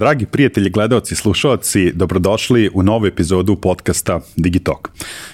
[0.00, 4.88] Dragi prijatelji, gledalci, slušalci, dobrodošli u novu epizodu podcasta Digitalk.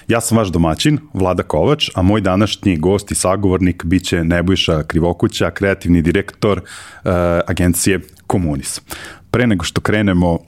[0.07, 5.51] Ja sam vaš domaćin, Vlada Kovač, a moj današnji gost i sagovornik biće Nebojša Krivokuća,
[5.51, 7.11] kreativni direktor uh,
[7.47, 8.81] agencije Komunis.
[9.31, 10.39] Pre nego što krenemo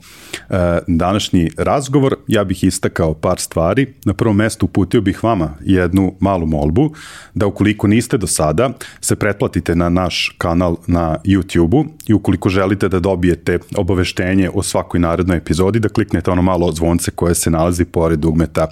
[0.50, 3.86] E, današnji razgovor, ja bih istakao par stvari.
[4.04, 6.94] Na prvom mestu uputio bih vama jednu malu molbu,
[7.34, 8.70] da ukoliko niste do sada,
[9.00, 15.00] se pretplatite na naš kanal na YouTube-u i ukoliko želite da dobijete obaveštenje o svakoj
[15.00, 18.68] narednoj epizodi, da kliknete ono malo zvonce koje se nalazi pored dugmeta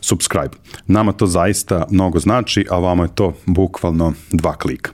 [0.00, 0.56] subscribe.
[0.86, 4.90] Nama to zaista mnogo znači, a vama je to bukvalno dva klika.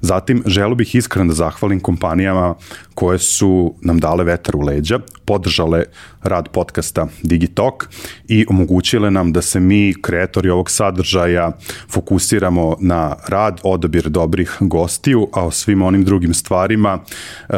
[0.00, 2.54] Zatim, želo bih iskreno da zahvalim kompanijama
[2.96, 5.84] koje su nam dale vetar u leđa, podržale
[6.28, 7.88] rad podcasta Digitalk
[8.28, 11.52] i omogućile nam da se mi, kreatori ovog sadržaja,
[11.90, 17.56] fokusiramo na rad, odabir dobrih gostiju, a o svim onim drugim stvarima uh,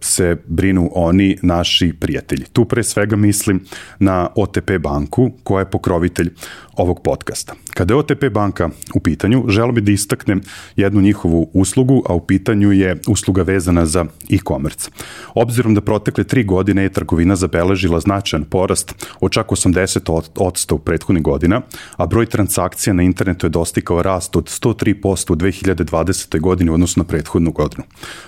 [0.00, 2.44] se brinu oni, naši prijatelji.
[2.52, 3.60] Tu pre svega mislim
[3.98, 6.30] na OTP banku, koja je pokrovitelj
[6.76, 7.54] ovog podcasta.
[7.74, 10.40] Kada je OTP banka u pitanju, želo bi da istaknem
[10.76, 14.90] jednu njihovu uslugu, a u pitanju je usluga vezana za e-commerce.
[15.34, 21.22] Obzirom da protekle tri godine je trgovina zabeležila značajan porast od čak 80% u prethodnih
[21.22, 21.60] godina,
[21.96, 26.40] a broj transakcija na internetu je dostikao rast od 103% u 2020.
[26.40, 27.84] godini u odnosu na prethodnu godinu.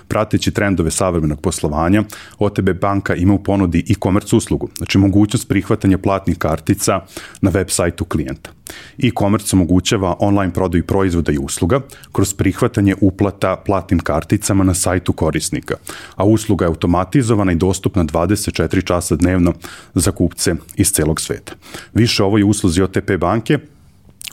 [0.08, 2.05] Prateći trendove savremenog poslovanja,
[2.38, 7.00] OTB banka ima u ponudi e-commerce uslugu, znači mogućnost prihvatanja platnih kartica
[7.41, 8.50] na web sajtu klijenta.
[8.98, 11.81] E-commerce omogućava online prodaju proizvoda i usluga
[12.12, 15.75] kroz prihvatanje uplata platnim karticama na sajtu korisnika,
[16.17, 19.53] a usluga je automatizovana i dostupna 24 časa dnevno
[19.95, 21.53] za kupce iz celog sveta.
[21.95, 23.59] Više o ovoj usluzi OTP banke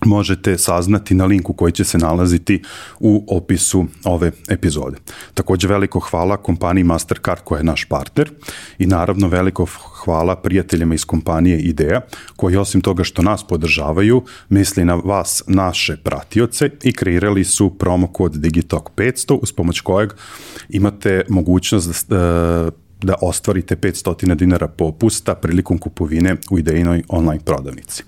[0.06, 2.62] možete saznati na linku koji će se nalaziti
[3.00, 4.98] u opisu ove epizode.
[5.34, 8.32] Takođe veliko hvala kompaniji Mastercard koja je naš partner
[8.78, 9.66] i naravno veliko
[10.04, 12.02] hvala prijateljima iz kompanije Ideja
[12.36, 18.08] koji osim toga što nas podržavaju misli na vas, naše pratioce i kreirali su promo
[18.08, 20.14] kod Digitalk 500 uz pomoć kojeg
[20.70, 22.70] imate mogućnost da
[23.02, 28.04] da ostvarite 500 dinara popusta prilikom kupovine u idejnoj online prodavnici.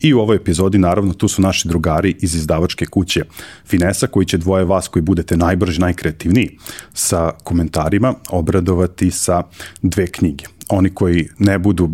[0.00, 3.22] I u ovoj epizodi, naravno, tu su naši drugari iz izdavačke kuće
[3.66, 6.58] Finesa, koji će dvoje vas koji budete najbrži, najkreativniji
[6.94, 9.42] sa komentarima obradovati sa
[9.82, 11.90] dve knjige oni koji ne budu uh,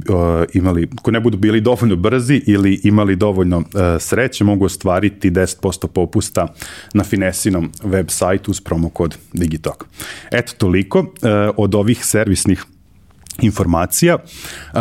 [0.55, 3.65] imali, koji ne budu bili dovoljno brzi ili imali dovoljno uh,
[3.99, 6.55] sreće mogu ostvariti 10% popusta
[6.95, 9.85] na Finesinom web sajtu uz promo kod Digitalk.
[10.31, 11.07] Eto toliko uh,
[11.57, 12.65] od ovih servisnih
[13.41, 14.17] informacija.
[14.17, 14.81] Uh,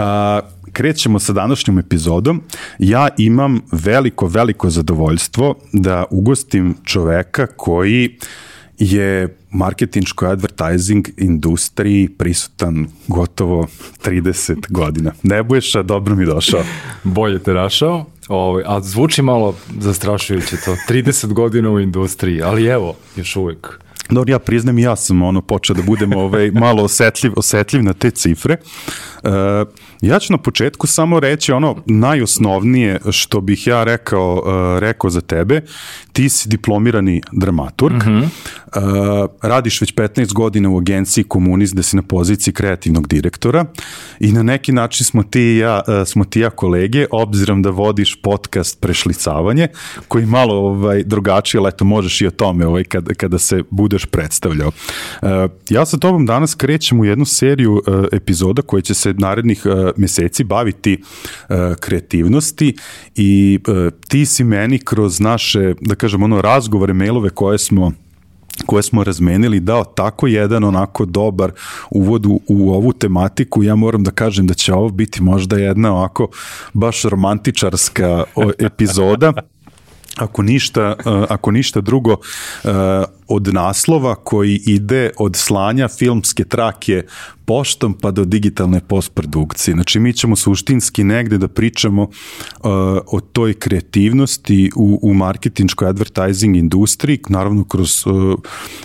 [0.74, 2.42] krećemo sa današnjom epizodom.
[2.80, 8.18] Ja imam veliko, veliko zadovoljstvo da ugostim čoveka koji
[8.78, 13.68] je marketinškoj advertising industriji prisutan gotovo
[14.06, 15.12] 30 godina.
[15.24, 16.64] Nebojša, dobro mi došao.
[17.04, 22.96] Bolje te našao, ovaj, a zvuči malo zastrašujuće to, 30 godina u industriji, ali evo,
[23.16, 23.80] još uvijek.
[24.10, 28.12] Dobro, ja priznam ja sam ono počeo da budem ovaj, malo osetljiv, osetljiv na te
[28.12, 28.58] cifre.
[29.24, 29.32] Uh,
[30.02, 35.22] Ja ću na početku samo reći ono najosnovnije što bih ja rekao, uh, rekao za
[35.22, 35.62] tebe.
[36.14, 39.28] Ti si diplomirani dramaturg, mm -hmm.
[39.42, 43.66] radiš već 15 godina u agenciji Komunist da si na poziciji kreativnog direktora
[44.20, 47.70] i na neki način smo ti i ja, uh, smo ti ja kolege, obzirom da
[47.70, 49.68] vodiš podcast Prešlicavanje,
[50.08, 54.06] koji malo ovaj, drugačije, ali eto možeš i o tome ovaj, kada, kada se budeš
[54.06, 54.72] predstavljao.
[55.70, 59.66] Ja sa tobom danas krećem u jednu seriju epizoda koje će se narednih
[59.98, 62.76] meseci baviti uh, kreativnosti
[63.16, 67.92] i uh, ti si meni kroz naše, da kažem, ono razgovore, mailove koje smo
[68.66, 71.52] koje smo razmenili dao tako jedan onako dobar
[71.92, 73.64] uvod u, u ovu tematiku.
[73.64, 76.28] Ja moram da kažem da će ovo biti možda jedna ovako
[76.74, 78.24] baš romantičarska
[78.60, 79.34] epizoda.
[80.18, 80.96] Ako ništa,
[81.30, 82.16] ako ništa drugo,
[83.32, 87.04] od naslova koji ide od slanja filmske trake
[87.52, 89.74] poštom pa do digitalne postprodukcije.
[89.74, 92.10] Znači mi ćemo suštinski negde da pričamo uh,
[93.08, 98.40] o toj kreativnosti u, u marketinškoj advertising industriji, naravno kroz, uh,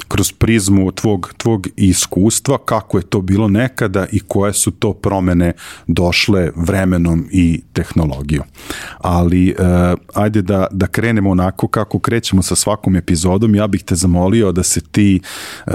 [0.09, 5.53] kroz prizmu tvog, tvog iskustva, kako je to bilo nekada i koje su to promene
[5.87, 8.45] došle vremenom i tehnologijom.
[8.99, 9.67] Ali uh,
[10.15, 14.53] ajde da, da krenemo onako kako krećemo sa svakom epizodom, ja bih te zamolio volio
[14.53, 15.21] da se ti
[15.67, 15.73] uh,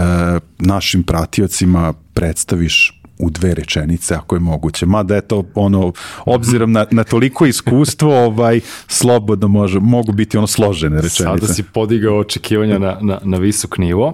[0.59, 4.85] našim pratiocima predstaviš u dve rečenice ako je moguće.
[4.85, 5.93] Mada je to ono
[6.25, 11.23] obzirom na, na toliko iskustvo ovaj slobodno može mogu biti ono složene rečenice.
[11.23, 14.13] Sada si podigao očekivanja na, na, na visok nivo.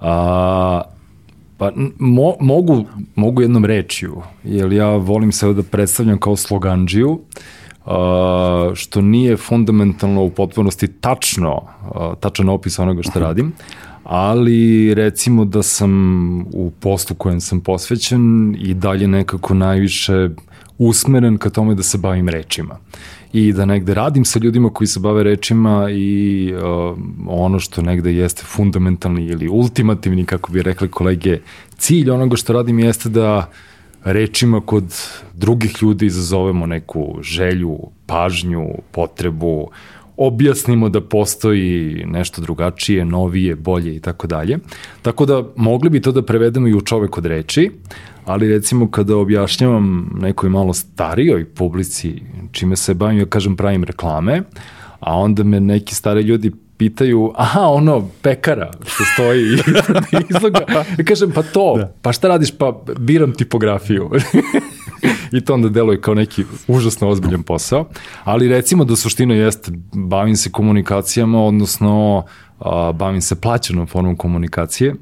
[0.00, 0.82] A,
[1.62, 2.84] Pa mo, mogu,
[3.14, 7.61] mogu jednom rečju, jer ja volim sebe da predstavljam kao sloganđiju, a,
[8.74, 11.60] što nije fundamentalno u potpunosti tačno,
[12.20, 13.52] tačan opis onoga što radim,
[14.04, 15.92] ali recimo da sam
[16.42, 20.28] u poslu kojem sam posvećen i dalje nekako najviše
[20.78, 22.78] usmeren ka tome da se bavim rečima.
[23.32, 26.98] I da negde radim sa ljudima koji se bave rečima i uh,
[27.28, 31.38] ono što negde jeste fundamentalni ili ultimativni, kako bi rekli kolege,
[31.78, 33.50] cilj onoga što radim jeste da
[34.04, 34.84] rečima kod
[35.34, 39.70] drugih ljudi izazovemo neku želju, pažnju, potrebu,
[40.16, 44.58] objasnimo da postoji nešto drugačije, novije, bolje i tako dalje.
[45.02, 47.70] Tako da mogli bi to da prevedemo i u čovek od reči,
[48.24, 52.22] ali recimo kada objašnjavam nekoj malo starijoj publici
[52.52, 54.42] čime se bavim, ja kažem pravim reklame,
[55.00, 56.52] a onda me neki stari ljudi
[56.82, 59.42] pitaju, aha, ono, pekara što stoji
[60.30, 60.60] izloga.
[60.98, 61.92] Ja kažem, pa to, da.
[62.02, 62.50] pa šta radiš?
[62.58, 64.10] Pa biram tipografiju.
[65.36, 67.86] I to onda deluje kao neki užasno ozbiljan posao.
[68.24, 72.24] Ali recimo da suština jeste, bavim se komunikacijama, odnosno
[72.58, 74.94] a, bavim se plaćenom formom komunikacije,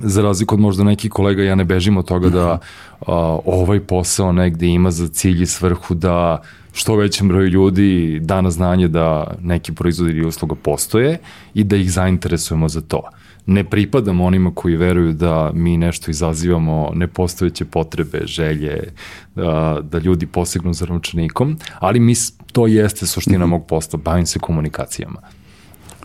[0.00, 2.58] za razliku od možda nekih kolega, ja ne bežim od toga da
[3.06, 6.42] a, ovaj posao negde ima za cilj i svrhu da
[6.72, 11.18] što većem broju ljudi da na znanje da neki proizvod ili usluga postoje
[11.54, 13.02] i da ih zainteresujemo za to.
[13.46, 18.92] Ne pripadam onima koji veruju da mi nešto izazivamo nepostojeće potrebe, želje,
[19.34, 22.14] da, da ljudi posegnu za novčanikom, ali mi,
[22.52, 23.50] to jeste suština mm -hmm.
[23.50, 25.20] mog posla, bavim se komunikacijama.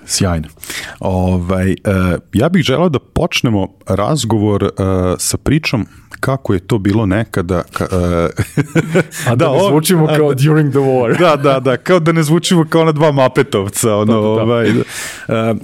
[0.06, 0.48] Sjajno.
[1.00, 4.70] Ovaj, uh, ja bih želao da počnemo razgovor uh,
[5.18, 5.88] sa pričom
[6.20, 7.64] kako je to bilo nekada.
[7.74, 7.98] Ka, uh,
[9.32, 11.20] A da, da ne zvučimo kao da, during the war.
[11.20, 13.96] da, da, da, kao da ne zvučimo kao na dva mapetovca.
[13.96, 14.42] Ono, da, da, da.
[14.42, 14.86] Ovaj, uh,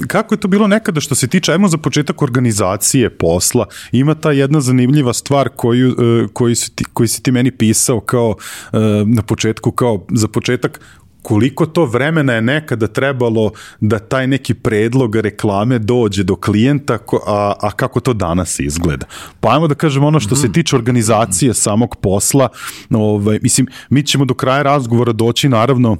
[0.07, 4.31] kako je to bilo nekada što se tiče, ajmo za početak organizacije posla, ima ta
[4.31, 8.79] jedna zanimljiva stvar koju, uh, koju, si ti, koju si ti meni pisao kao uh,
[9.05, 10.79] na početku, kao za početak
[11.21, 16.97] koliko to vremena je nekada trebalo da taj neki predlog reklame dođe do klijenta,
[17.27, 19.05] a, a kako to danas izgleda.
[19.39, 20.53] Pa ajmo da kažemo ono što se mhm.
[20.53, 22.49] tiče organizacije samog posla,
[22.89, 25.97] ovaj, mislim, mi ćemo do kraja razgovora doći naravno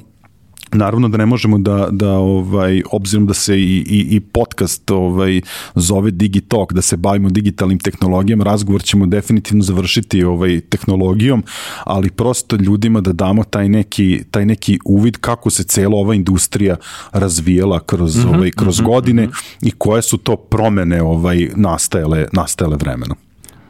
[0.74, 5.42] Naravno da ne možemo da, da ovaj, obzirom da se i, i, i podcast ovaj,
[5.76, 11.44] zove Digitalk, da se bavimo digitalnim tehnologijama, razgovor ćemo definitivno završiti ovaj, tehnologijom,
[11.84, 16.76] ali prosto ljudima da damo taj neki, taj neki uvid kako se cela ova industrija
[17.12, 19.68] razvijela kroz, mm -hmm, ovaj, kroz mm -hmm, godine mm -hmm.
[19.68, 23.18] i koje su to promene ovaj, nastajale, nastajale vremenom.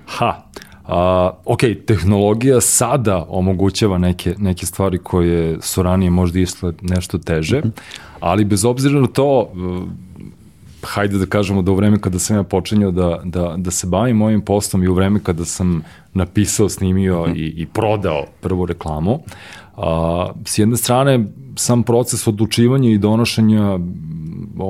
[0.05, 0.43] Ha,
[0.91, 7.61] A, ok, tehnologija sada omogućava neke, neke stvari koje su ranije možda isle nešto teže,
[7.61, 7.71] -hmm.
[8.19, 9.51] ali bez obzira na to,
[10.83, 14.21] hajde da kažemo da u vreme kada sam ja počinjao da, da, da se bavim
[14.21, 15.83] ovim postom i u vreme kada sam
[16.13, 17.35] napisao, snimio -hmm.
[17.35, 19.19] i, i prodao prvu reklamu,
[19.77, 21.25] a, s jedne strane
[21.55, 23.79] sam proces odlučivanja i donošenja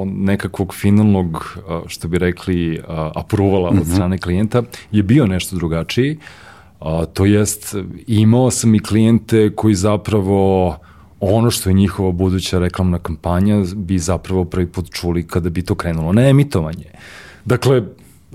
[0.06, 1.58] nekakvog finalnog,
[1.88, 2.82] što bi rekli,
[3.16, 3.94] aprovala mm od mhm.
[3.94, 6.18] strane klijenta je bio nešto drugačiji.
[6.80, 7.76] A, to jest,
[8.08, 10.78] imao sam i klijente koji zapravo
[11.20, 15.76] ono što je njihova buduća reklamna kampanja bi zapravo prvi put čuli kada bi to
[15.76, 16.86] krenulo na emitovanje.
[17.46, 17.84] Dakle,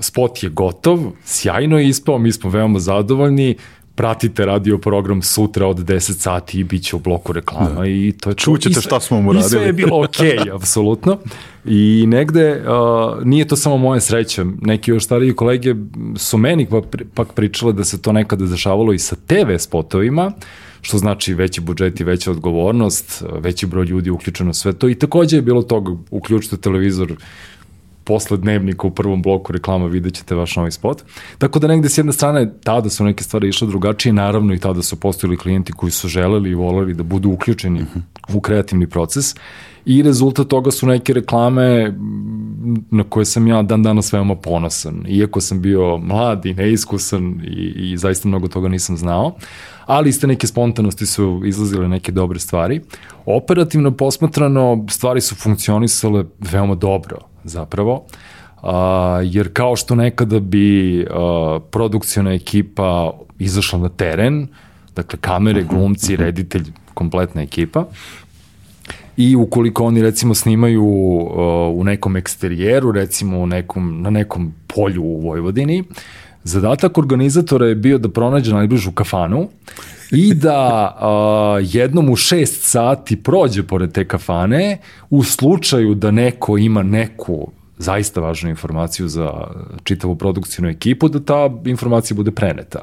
[0.01, 3.57] spot je gotov, sjajno je ispao, mi smo veoma zadovoljni,
[3.97, 7.87] pratite radio program sutra od 10 sati i bit će u bloku reklama da.
[7.87, 9.47] i to je Čućete šta smo mu radili.
[9.47, 11.19] I sve je bilo okej, okay, apsolutno.
[11.65, 15.75] I negde, uh, nije to samo moja sreća, neki još stariji kolege
[16.17, 16.81] su meni pa,
[17.15, 20.33] pak pričale da se to nekada dešavalo i sa TV spotovima,
[20.81, 25.37] što znači veći budžet i veća odgovornost, veći broj ljudi uključeno sve to i takođe
[25.37, 27.17] je bilo toga, uključite televizor,
[28.07, 31.03] posle dnevnika u prvom bloku reklama vidjet ćete vaš novi spot.
[31.39, 34.83] Tako da negde s jedne strane tada su neke stvari išle drugačije, naravno i tada
[34.83, 38.37] su postojili klijenti koji su želeli i voleli da budu uključeni uh -huh.
[38.37, 39.35] u kreativni proces
[39.85, 41.95] i rezultat toga su neke reklame
[42.91, 45.05] na koje sam ja dan danas veoma ponosan.
[45.09, 49.37] Iako sam bio mlad i neiskusan i, i zaista mnogo toga nisam znao,
[49.87, 52.81] ali iste neke spontanosti su izlazile neke dobre stvari.
[53.27, 58.05] Operativno posmatrano stvari su funkcionisale veoma dobro zapravo.
[58.63, 58.71] Uh,
[59.23, 64.49] jer kao što nekada bi uh, produkcijona ekipa izašla na teren,
[64.97, 66.23] dakle kamere, mhm, glumci, mhm.
[66.23, 67.85] reditelj, kompletna ekipa,
[69.17, 75.03] i ukoliko oni recimo snimaju uh, u nekom eksterijeru, recimo u nekom, na nekom polju
[75.03, 75.85] u Vojvodini,
[76.45, 79.49] zadatak organizatora je bio da pronađe najbližu kafanu
[80.11, 84.79] i da uh, jednom u šest sati prođe pored te kafane
[85.11, 89.31] u slučaju da neko ima neku zaista važnu informaciju za
[89.85, 92.81] čitavu produkcijnu ekipu, da ta informacija bude preneta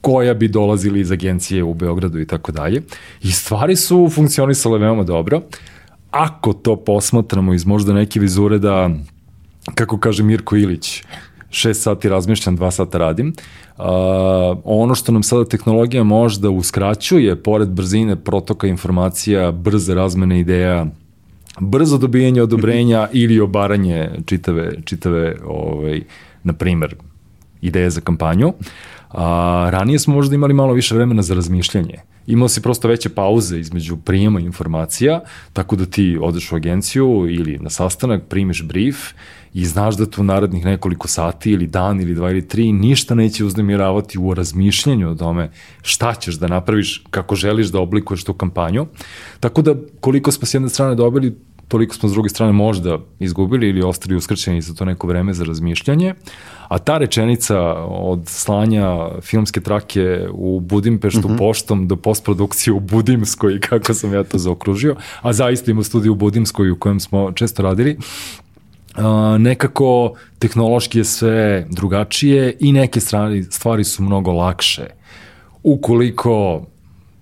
[0.00, 2.82] koja bi dolazili iz agencije u Beogradu i tako dalje.
[3.22, 5.42] I stvari su funkcionisale veoma dobro.
[6.10, 8.90] Ako to posmatramo iz možda neke vizure da,
[9.74, 11.02] kako kaže Mirko Ilić,
[11.52, 13.32] 6 sati razmišljam, 2 sata radim.
[13.78, 13.84] Uh,
[14.64, 20.86] ono što nam sada tehnologija možda uskraćuje, pored brzine protoka informacija, brze razmene ideja,
[21.60, 26.02] brzo dobijanje odobrenja ili obaranje čitave, čitave ovaj,
[26.44, 26.96] na primer,
[27.60, 28.52] ideje za kampanju.
[29.10, 31.98] A, ranije smo možda imali malo više vremena za razmišljanje.
[32.26, 35.20] Imao si prosto veće pauze između prijema informacija,
[35.52, 38.96] tako da ti odeš u agenciju ili na sastanak, primiš brief
[39.54, 43.44] i znaš da tu narednih nekoliko sati ili dan ili dva ili tri ništa neće
[43.44, 45.50] uznemiravati u razmišljanju o tome
[45.82, 48.86] šta ćeš da napraviš, kako želiš da oblikuješ tu kampanju.
[49.40, 51.36] Tako da koliko smo s jedne strane dobili,
[51.68, 55.44] toliko smo s druge strane možda izgubili ili ostali uskrćeni za to neko vreme za
[55.44, 56.14] razmišljanje,
[56.68, 61.38] a ta rečenica od slanja filmske trake u Budimpeštu mm -hmm.
[61.38, 66.16] poštom do postprodukcije u Budimskoj, kako sam ja to zaokružio, a zaista ima studiju u
[66.16, 67.98] Budimskoj u kojem smo često radili,
[68.96, 74.86] Uh, nekako tehnološki je sve drugačije i neke stvari, stvari su mnogo lakše.
[75.62, 76.66] Ukoliko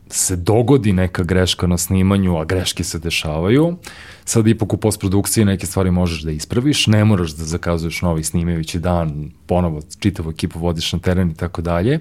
[0.09, 3.77] se dogodi neka greška na snimanju, a greške se dešavaju,
[4.25, 8.79] sad ipak u postprodukciji neke stvari možeš da ispraviš, ne moraš da zakazuješ novi snimajući
[8.79, 12.01] dan, ponovo čitavu ekipu vodiš na teren i tako dalje.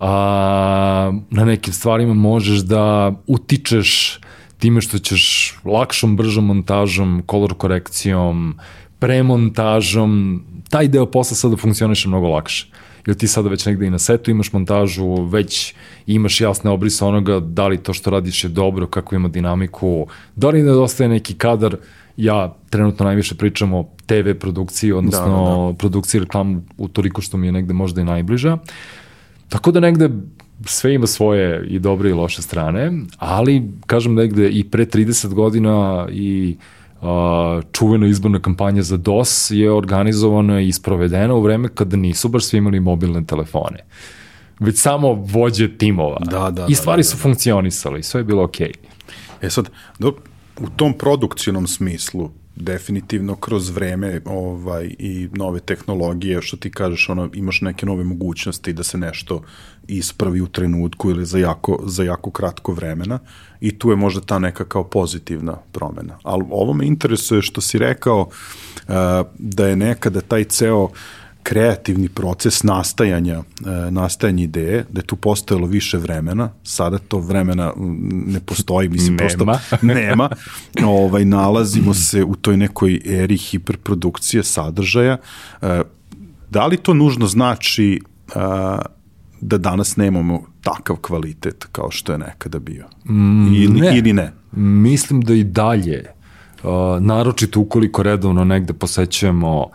[0.00, 4.20] A, na nekim stvarima možeš da utičeš
[4.58, 8.58] time što ćeš lakšom, bržom montažom, kolor korekcijom,
[9.00, 12.66] premontažom, taj deo posla sada funkcioniše mnogo lakše.
[13.06, 15.74] Jer ti sada već negde i na setu imaš montažu, već
[16.06, 20.50] imaš jasne obrise onoga da li to što radiš je dobro, kako ima dinamiku, da
[20.50, 21.76] li nedostaje neki kadar,
[22.16, 25.78] ja trenutno najviše pričam o TV produkciji, odnosno da, da, da.
[25.78, 28.58] produkciji reklamu u toliko što mi je negde možda i najbliža.
[29.48, 30.10] Tako da negde
[30.64, 36.06] sve ima svoje i dobre i loše strane, ali kažem negde i pre 30 godina
[36.10, 37.08] i uh, Uh,
[37.72, 42.58] čuvena izborna kampanja za DOS je organizovana i sprovedena u vreme kada nisu baš svi
[42.58, 43.78] imali mobilne telefone
[44.60, 46.18] već samo vođe timova.
[46.30, 47.10] Da, da, I stvari da, da, da.
[47.10, 48.72] su funkcionisale i sve je bilo okej.
[48.72, 49.46] Okay.
[49.46, 50.14] E sad, do,
[50.60, 57.30] u tom produkcijnom smislu, definitivno kroz vreme ovaj i nove tehnologije što ti kažeš ono
[57.34, 59.42] imaš neke nove mogućnosti da se nešto
[59.88, 63.18] ispravi u trenutku ili za jako za jako kratko vremena
[63.60, 66.18] i tu je možda ta neka kao pozitivna promena.
[66.22, 68.94] Ali ovo me interesuje što si rekao uh,
[69.38, 70.88] da je nekada taj ceo
[71.42, 73.44] kreativni proces nastajanja, uh,
[73.90, 77.72] nastajanja ideje, da je tu postojalo više vremena, sada to vremena
[78.26, 79.18] ne postoji, mislim, nema.
[79.18, 80.28] prosto nema.
[80.84, 85.16] Ovaj, nalazimo se u toj nekoj eri hiperprodukcije sadržaja.
[85.62, 85.68] Uh,
[86.50, 88.00] da li to nužno znači
[88.36, 88.42] uh,
[89.40, 92.86] da danas nemamo takav kvalitet kao što je nekada bio?
[93.04, 93.98] Mm, ili, ne.
[93.98, 94.32] ili ne?
[94.52, 96.04] Mislim da i dalje,
[96.62, 96.70] uh,
[97.00, 99.66] naročito ukoliko redovno negde posećujemo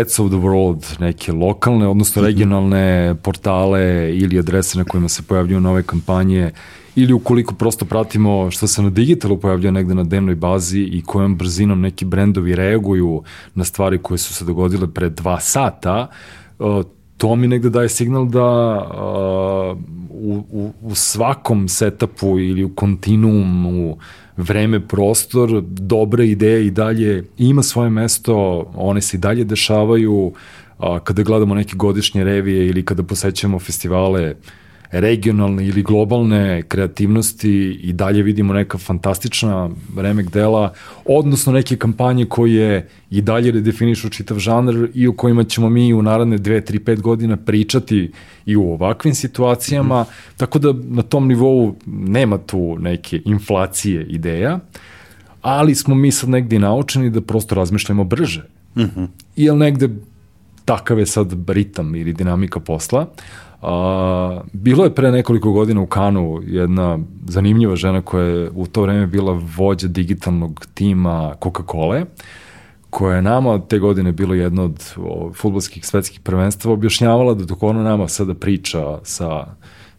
[0.00, 2.26] Ads of the World, neke lokalne, odnosno mhm.
[2.26, 6.50] regionalne portale ili adrese na kojima se pojavljuju nove kampanje
[6.96, 11.36] ili ukoliko prosto pratimo što se na digitalu pojavljuje negde na dnevnoj bazi i kojom
[11.36, 13.22] brzinom neki brendovi reaguju
[13.54, 16.06] na stvari koje su se dogodile pre dva sata,
[16.58, 16.82] uh,
[17.16, 19.78] to mi negde daje signal da uh,
[20.10, 23.98] u, u, u svakom setupu ili u kontinuumu
[24.36, 28.34] vreme, prostor, dobre ideje i dalje ima svoje mesto,
[28.74, 30.32] one se i dalje dešavaju,
[31.04, 34.36] kada gledamo neke godišnje revije ili kada posećamo festivale uh,
[35.00, 40.72] regionalne ili globalne kreativnosti i dalje vidimo neka fantastična remek dela,
[41.04, 46.02] odnosno neke kampanje koje i dalje redefinišu čitav žanr i u kojima ćemo mi u
[46.02, 48.12] naredne 2, 3, 5 godina pričati
[48.46, 50.06] i u ovakvim situacijama, mm.
[50.36, 54.58] tako da na tom nivou nema tu neke inflacije ideja,
[55.42, 58.44] ali smo mi sad negde naučeni da prosto razmišljamo brže.
[58.76, 59.06] Mm -hmm.
[59.36, 59.88] I jel negde
[60.64, 63.06] takav je sad ritam ili dinamika posla,
[63.64, 68.82] A, bilo je pre nekoliko godina u Kanu jedna zanimljiva žena koja je u to
[68.82, 72.04] vreme bila vođa digitalnog tima Coca-Cola,
[72.90, 74.94] koja je nama te godine bilo jedno od
[75.34, 79.46] futbolskih svetskih prvenstva, objašnjavala da dok ona nama sada priča sa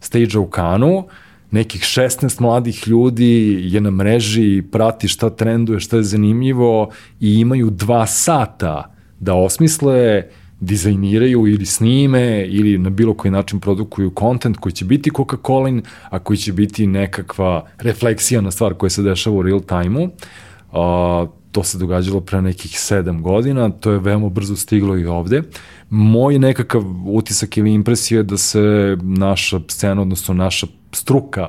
[0.00, 1.04] stage u Kanu,
[1.50, 7.70] nekih 16 mladih ljudi je na mreži, prati šta trenduje, šta je zanimljivo i imaju
[7.70, 10.22] dva sata da osmisle
[10.60, 16.18] dizajniraju ili snime ili na bilo koji način produkuju kontent koji će biti Coca-Cola, a
[16.18, 20.04] koji će biti nekakva refleksija na stvar koja se dešava u real time-u.
[20.04, 25.42] Uh, to se događalo pre nekih 7 godina, to je veoma brzo stiglo i ovde.
[25.90, 31.48] Moj nekakav utisak ili impresija je da se naša scena, odnosno naša struka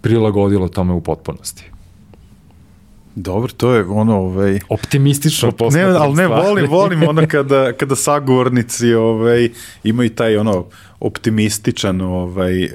[0.00, 1.71] prilagodila tome u potpunosti.
[3.14, 4.58] Dobro, to je ono, ovaj...
[4.68, 9.50] Optimistično Ne, ali ne, volim, volim ono kada, kada sagovornici ovaj,
[9.84, 10.64] imaju taj ono
[11.00, 12.68] optimističan ovaj, e,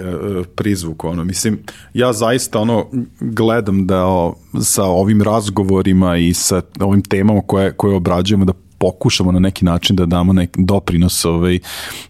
[0.56, 1.04] prizvuk.
[1.04, 1.24] Ono.
[1.24, 1.60] Mislim,
[1.94, 2.88] ja zaista ono
[3.20, 9.32] gledam da o, sa ovim razgovorima i sa ovim temama koje, koje obrađujemo da pokušamo
[9.32, 11.60] na neki način da damo neki doprinos ovaj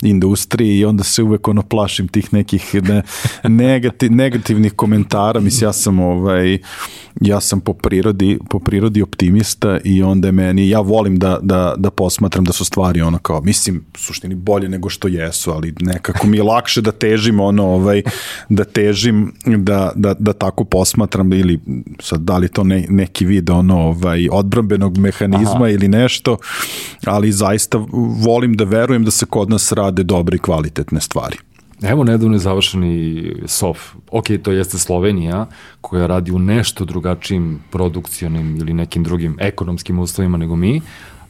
[0.02, 3.04] industriji i onda se uvek ono plašim tih nekih ne,
[3.44, 6.60] negativ, negativnih komentara mislim ja sam ovaj
[7.22, 11.74] ja sam po prirodi, po prirodi optimista i onda je meni, ja volim da, da,
[11.78, 16.28] da posmatram da su stvari ono kao, mislim, suštini bolje nego što jesu, ali nekako
[16.28, 18.02] mi je lakše da težim ono, ovaj,
[18.50, 21.60] da težim da, da, da tako posmatram ili
[22.00, 25.70] sad da li to ne, neki vid ono, ovaj, odbrambenog mehanizma Aha.
[25.70, 26.38] ili nešto,
[27.06, 27.86] ali zaista
[28.26, 31.38] volim da verujem da se kod nas rade dobre i kvalitetne stvari.
[31.82, 33.80] Evo nedavno je završeni SOF.
[34.12, 35.48] Ok, to jeste Slovenija
[35.82, 40.82] koja radi u nešto drugačijim produkcionim ili nekim drugim ekonomskim uslovima nego mi,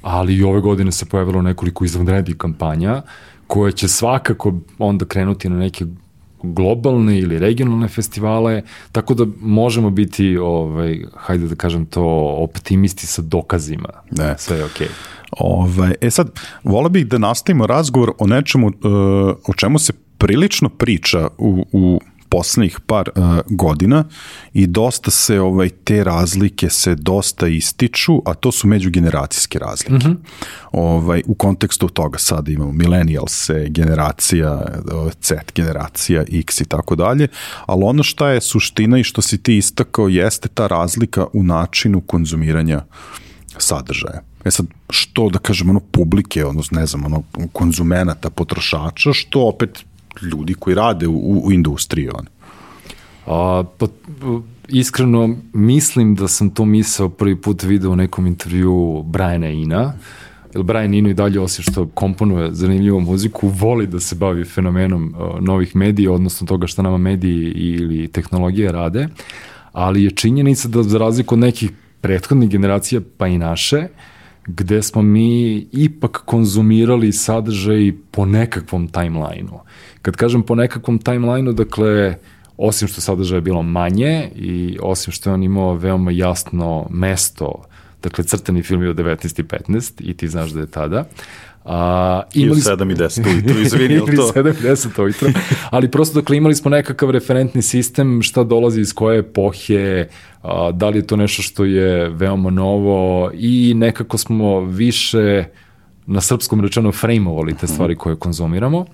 [0.02, 3.02] ali i ove godine se pojavilo nekoliko izvanrednih kampanja
[3.48, 5.86] koje će svakako onda krenuti na neke
[6.44, 12.04] globalne ili regionalne festivale, tako da možemo biti, ovaj, hajde da kažem to,
[12.38, 13.90] optimisti sa dokazima.
[14.12, 14.36] Ne.
[14.38, 14.88] Sve je okej.
[14.88, 15.17] Okay.
[15.32, 18.74] Ovaj, e sad, vola bih da nastavimo razgovor o nečemu uh,
[19.48, 24.04] o čemu se prilično priča u, u poslednjih par uh, godina
[24.54, 29.94] i dosta se ovaj te razlike se dosta ističu, a to su međugeneracijske razlike.
[29.94, 30.16] Mm -hmm.
[30.72, 34.66] Ovaj u kontekstu toga sada imamo millennials, generacija
[35.22, 37.28] Z, generacija X i tako dalje,
[37.66, 42.02] ali ono šta je suština i što si ti istakao jeste ta razlika u načinu
[42.02, 42.82] konzumiranja
[43.58, 44.22] sadržaja.
[44.48, 49.86] E sad, što da kažem, ono publike, odnosno, ne znam, ono konzumenata, potrošača, što opet
[50.22, 52.10] ljudi koji rade u, u industriji.
[52.14, 52.28] Oni.
[53.26, 53.88] A, pa,
[54.68, 59.94] iskreno mislim da sam to misao prvi put video u nekom intervju Briana Ina,
[60.54, 65.16] jer Brian Ino i dalje, osim što komponuje zanimljivu muziku, voli da se bavi fenomenom
[65.18, 69.08] uh, novih medija, odnosno toga što nama mediji ili tehnologije rade,
[69.72, 73.88] ali je činjenica da za razliku od nekih prethodnih generacija, pa i naše,
[74.48, 79.60] gde smo mi ipak konzumirali sadržaj po nekakvom timelineu.
[80.02, 82.16] Kad kažem po nekakvom timelineu, dakle,
[82.58, 87.64] osim što sadržaja je bilo manje i osim što je on imao veoma jasno mesto,
[88.04, 91.06] dakle, crtani film je od 19.15 i ti znaš da je tada,
[91.70, 94.32] A, imali I u 7 i 10 ujutru, izvini, ili to?
[94.36, 95.30] 7 i 10 ujutru,
[95.70, 100.08] ali prosto dakle imali smo nekakav referentni sistem šta dolazi iz koje epohe,
[100.42, 105.44] a, da li je to nešto što je veoma novo i nekako smo više
[106.06, 108.86] na srpskom rečeno frejmovali te stvari koje konzumiramo.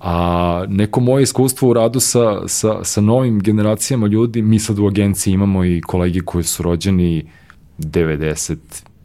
[0.00, 4.86] A neko moje iskustvo u radu sa, sa, sa novim generacijama ljudi, mi sad u
[4.86, 7.30] agenciji imamo i kolegi koji su rođeni
[7.78, 8.56] 90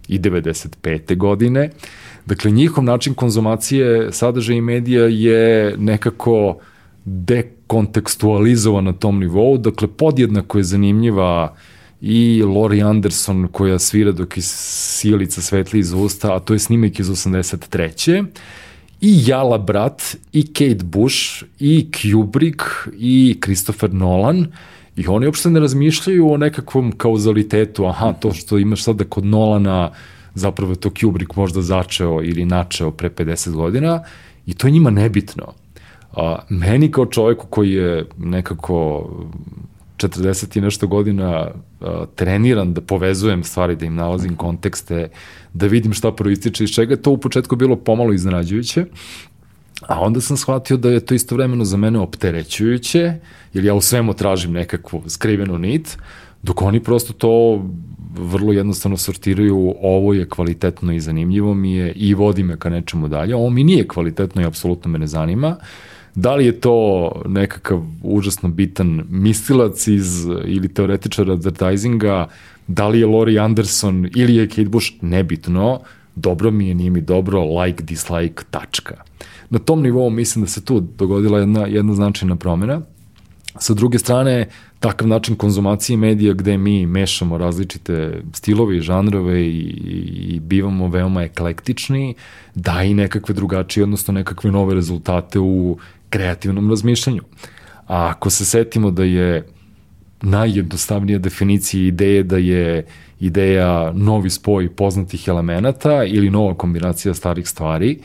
[0.07, 1.17] i 95.
[1.17, 1.69] godine,
[2.31, 6.57] Dakle, njihov način konzumacije sadržaja i medija je nekako
[7.05, 11.55] dekontekstualizovan na tom nivou, dakle, podjednako je zanimljiva
[12.01, 16.99] i Lori Anderson koja svira dok iz silica svetli iz usta, a to je snimak
[16.99, 18.25] iz 83
[19.01, 22.61] i Jala Brat, i Kate Bush, i Kubrick,
[22.97, 24.47] i Christopher Nolan,
[24.95, 29.91] i oni uopšte ne razmišljaju o nekakvom kauzalitetu, aha, to što imaš sada kod Nolana,
[30.35, 34.03] zapravo je to Kubrick možda začeo ili načeo pre 50 godina
[34.45, 35.53] i to je njima nebitno.
[36.13, 39.09] A, meni kao čoveku koji je nekako
[39.97, 45.09] 40 i nešto godina a, treniran da povezujem stvari, da im nalazim kontekste,
[45.53, 48.85] da vidim šta proističe iz čega, to u početku bilo pomalo iznenađujuće,
[49.87, 53.13] a onda sam shvatio da je to istovremeno za mene opterećujuće,
[53.53, 55.97] jer ja u svemu tražim nekakvu skrivenu nit,
[56.43, 57.65] dok oni prosto to
[58.15, 63.07] vrlo jednostavno sortiraju ovo je kvalitetno i zanimljivo mi je i vodi me ka nečemu
[63.07, 65.55] dalje, ovo mi nije kvalitetno i apsolutno me ne zanima.
[66.15, 72.27] Da li je to nekakav užasno bitan mislilac iz ili teoretičar advertisinga,
[72.67, 75.79] da li je Lori Anderson ili je Kate Bush, nebitno,
[76.15, 78.95] dobro mi je, nije mi dobro, like, dislike, tačka.
[79.49, 82.81] Na tom nivou mislim da se tu dogodila jedna, jedna značajna promjena.
[83.59, 84.47] Sa druge strane,
[84.79, 89.59] takav način konzumacije medija gde mi mešamo različite stilove i žanrove i,
[90.29, 92.15] i bivamo veoma eklektični,
[92.55, 95.77] da i nekakve drugačije, odnosno nekakve nove rezultate u
[96.09, 97.21] kreativnom razmišljanju.
[97.87, 99.47] A ako se setimo da je
[100.21, 102.85] najjednostavnija definicija ideje da je
[103.19, 107.99] ideja novi spoj poznatih elemenata ili nova kombinacija starih stvari,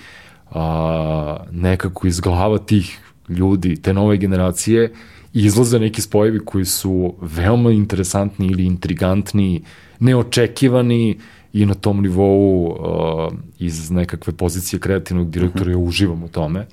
[0.51, 4.93] a, nekako iz glava tih ljudi, te nove generacije,
[5.45, 9.63] izlaze neki spojevi koji su veoma interesantni ili intrigantni,
[10.01, 11.19] neočekivani
[11.53, 16.67] i na tom nivou uh, iz nekakve pozicije kreativnog direktora ja uživam u tome.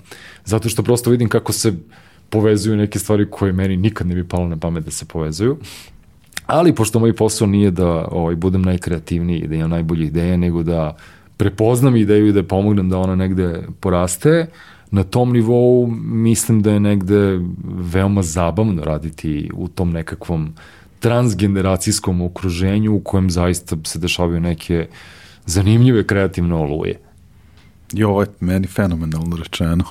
[0.45, 1.73] Zato što prosto vidim kako se
[2.29, 5.57] povezuju neke stvari koje meni nikad ne bi palo na pamet da se povezuju.
[6.45, 10.63] Ali pošto moj posao nije da ovaj, budem najkreativniji i da imam najbolje ideje, nego
[10.63, 10.97] da
[11.37, 14.47] prepoznam ideju i da pomognem da ona negde poraste,
[14.93, 17.39] na tom nivou mislim da je negde
[17.93, 20.53] veoma zabavno raditi u tom nekakvom
[20.99, 24.87] transgeneracijskom okruženju u kojem zaista se dešavaju neke
[25.45, 26.99] zanimljive kreativne oluje.
[27.93, 29.83] I ovo je meni fenomenalno rečeno.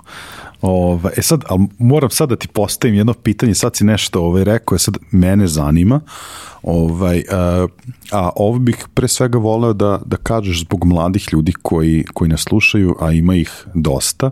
[0.63, 4.45] Ova, e sad, ali moram sad da ti postavim jedno pitanje, sad si nešto ovaj,
[4.45, 6.01] rekao, je sad mene zanima,
[6.63, 7.67] ovaj, a,
[8.13, 12.41] a ovo bih pre svega voleo da, da kažeš zbog mladih ljudi koji, koji nas
[12.41, 14.31] slušaju, a ima ih dosta,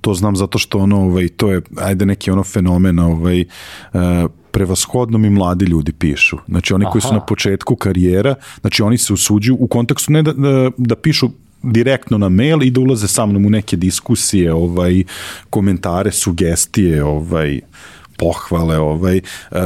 [0.00, 3.44] to znam zato što ono, ovaj, to je, ajde neki ono fenomen, ovaj,
[3.92, 6.36] a, prevashodno mi mladi ljudi pišu.
[6.48, 7.08] Znači oni koji Aha.
[7.08, 11.28] su na početku karijera, znači oni se usuđuju u kontekstu ne da, da, da pišu
[11.72, 15.04] direktno na mail i da ulaze sa mnom u neke diskusije, ovaj,
[15.50, 17.60] komentare, sugestije, ovaj,
[18.18, 19.58] pohvale, ovaj, uh,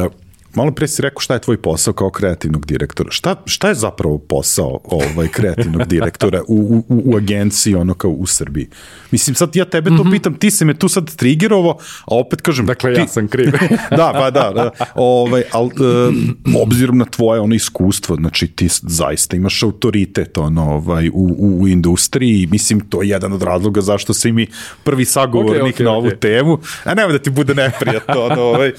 [0.55, 3.11] malo pre si rekao šta je tvoj posao kao kreativnog direktora.
[3.11, 8.27] Šta, šta je zapravo posao ovaj kreativnog direktora u, u, u agenciji ono kao u
[8.27, 8.69] Srbiji?
[9.11, 10.11] Mislim, sad ja tebe to mm -hmm.
[10.11, 12.67] pitam, ti se me tu sad trigerovo, a opet kažem...
[12.67, 13.51] Dakle, ti, ja sam kriv.
[13.97, 19.37] da, pa da, da ovaj, al, um, obzirom na tvoje ono iskustvo, znači ti zaista
[19.37, 24.15] imaš autoritet ono, ovaj, u, u, u industriji, mislim, to je jedan od razloga zašto
[24.15, 24.47] si mi
[24.85, 26.19] prvi sagovornik okay, okay, na ovu okay.
[26.19, 28.73] temu, a nema da ti bude neprijatno, ono, ovaj,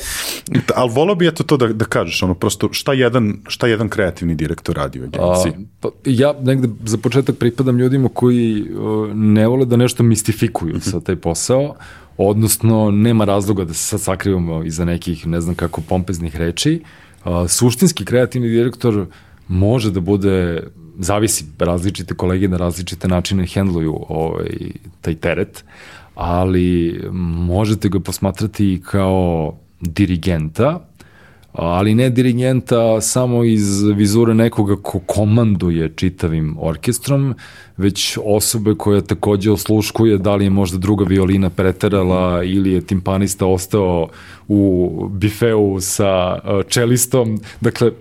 [0.75, 4.35] ali volao bi eto to da, da kažeš, ono, prosto, šta jedan, šta jedan kreativni
[4.35, 5.51] direktor radi u agenciji?
[5.51, 10.79] A, pa, ja negde za početak pripadam ljudima koji uh, ne vole da nešto mistifikuju
[10.79, 11.75] sa taj posao,
[12.17, 16.81] odnosno nema razloga da se sad sakrivamo iza nekih, ne znam kako, pompeznih reči.
[17.25, 19.05] Uh, suštinski kreativni direktor
[19.47, 20.63] može da bude
[20.99, 24.51] zavisi različite kolege na različite načine hendluju ovaj,
[25.01, 25.63] taj teret,
[26.15, 27.01] ali
[27.47, 30.87] možete ga posmatrati kao dirigenta
[31.53, 37.35] ali ne dirigenta samo iz vizure nekoga ko komanduje čitavim orkestrom,
[37.77, 43.45] već osobe koja takođe osluškuje da li je možda druga violina preterala ili je timpanista
[43.45, 44.07] ostao
[44.47, 47.39] u bifeu sa uh, čelistom.
[47.61, 47.91] Dakle,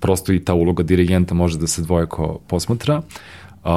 [0.00, 2.96] prosto i ta uloga dirigenta može da se dvojako posmatra.
[2.98, 3.70] Uh,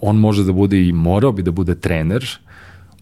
[0.00, 2.38] on može da bude i morao bi da bude trener,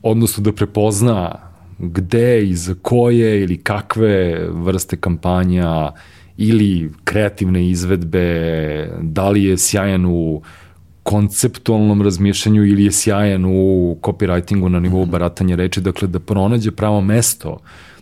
[0.02, 5.90] odnosno da prepozna gde i za koje ili kakve vrste kampanja
[6.36, 10.42] ili kreativne izvedbe, da li je sjajan u
[11.02, 15.10] konceptualnom razmišljanju ili je sjajan u copywritingu na nivou mhm.
[15.10, 17.58] baratanja reči, dakle da pronađe pravo mesto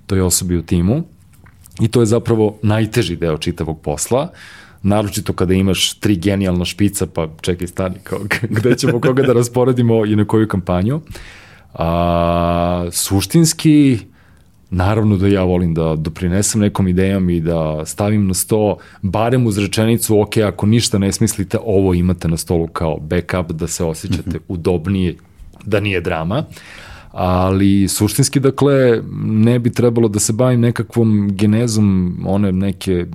[0.06, 1.02] toj osobi u timu
[1.80, 4.30] i to je zapravo najteži deo čitavog posla,
[4.82, 8.18] naročito kada imaš tri genijalna špica, pa čekaj stani, kao,
[8.56, 10.96] gde ćemo koga da rasporedimo i na koju kampanju.
[10.96, 11.02] Uh,
[11.74, 13.98] A, suštinski,
[14.70, 19.58] naravno da ja volim da doprinesem nekom idejom i da stavim na sto, barem uz
[19.58, 24.30] rečenicu, ok, ako ništa ne smislite, ovo imate na stolu kao backup, da se osjećate
[24.30, 24.44] mhm.
[24.48, 25.16] udobnije,
[25.64, 26.44] da nije drama.
[27.12, 33.06] Ali suštinski, dakle, ne bi trebalo da se bavim nekakvom genezom one neke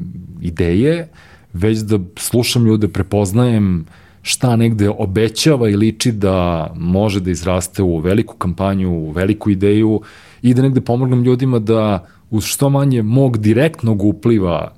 [0.42, 1.08] ideje,
[1.54, 7.84] već da slušam ljude, prepoznajem uh, šta negde obećava i liči da može da izraste
[7.84, 10.02] u veliku kampanju, u veliku ideju
[10.42, 14.74] i da negde pomognem ljudima da uz što manje mog direktnog upliva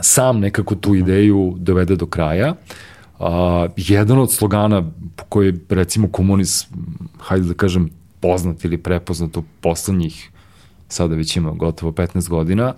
[0.00, 2.54] sam nekako tu ideju dovede do kraja.
[3.18, 4.90] A, jedan od slogana
[5.28, 6.66] koji recimo komunis,
[7.18, 7.90] hajde da kažem,
[8.20, 10.30] poznat ili prepoznat u poslednjih,
[10.88, 12.72] sada već ima gotovo 15 godina,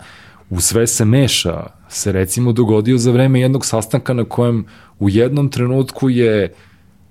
[0.51, 4.65] u sve se meša, se recimo dogodio za vreme jednog sastanka na kojem
[4.99, 6.55] u jednom trenutku je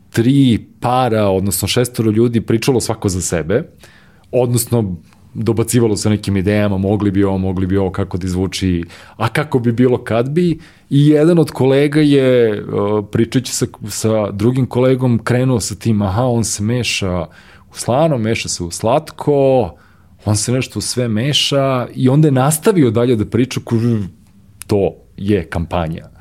[0.09, 3.63] tri para, odnosno šestoro ljudi pričalo svako za sebe,
[4.31, 4.95] odnosno
[5.33, 8.83] dobacivalo se nekim idejama, mogli bi ovo, mogli bi ovo, kako da izvuči,
[9.17, 12.63] a kako bi bilo kad bi, i jedan od kolega je,
[13.11, 17.25] pričajući sa, sa drugim kolegom, krenuo sa tim, aha, on se meša
[17.71, 19.71] u slano, meša se u slatko,
[20.27, 23.59] on se nešto sve meša i onda je nastavio dalje da priča,
[24.67, 26.17] to je kampanja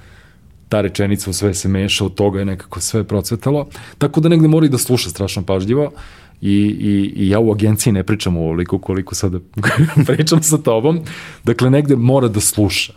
[0.68, 3.66] ta rečenica u sve se meša, od toga je nekako sve procvetalo.
[3.98, 5.90] Tako da negde mora i da sluša strašno pažljivo.
[6.40, 9.38] I, i, i ja u agenciji ne pričam ovoliko koliko sada
[10.06, 11.00] pričam sa tobom.
[11.44, 12.92] Dakle, negde mora da sluša.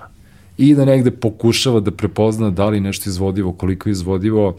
[0.57, 4.57] i da negde pokušava da prepozna da li nešto izvodivo, koliko je izvodivo.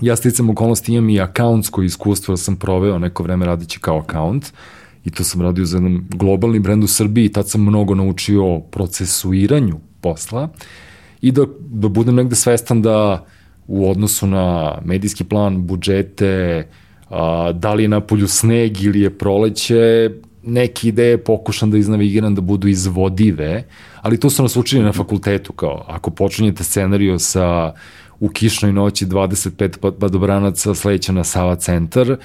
[0.00, 4.52] Ja sticam okolnosti imam i accountsko iskustvo, da sam proveo neko vreme radići kao account
[5.04, 7.24] i to sam radio za jedan globalni brend u Srbiji.
[7.24, 10.48] I tad sam mnogo naučio o procesuiranju posla
[11.20, 13.26] i da, da budem negde svestan da
[13.66, 16.66] u odnosu na medijski plan, budžete,
[17.10, 20.10] a, da li je na polju sneg ili je proleće,
[20.42, 23.64] neke ideje pokušam da iznavigiram da budu izvodive,
[24.02, 27.72] ali to su nas učili na fakultetu, kao ako počinjete scenariju sa
[28.20, 32.16] u kišnoj noći 25 padobranaca sledeća na Sava centar,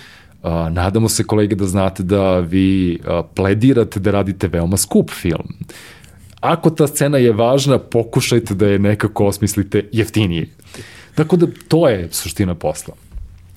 [0.71, 2.99] nadamo se kolege da znate da vi
[3.35, 5.53] pledirate da radite veoma skup film.
[6.39, 10.47] Ako ta scena je važna, pokušajte da je nekako osmislite jeftinije.
[11.15, 12.93] Tako da to je suština posla.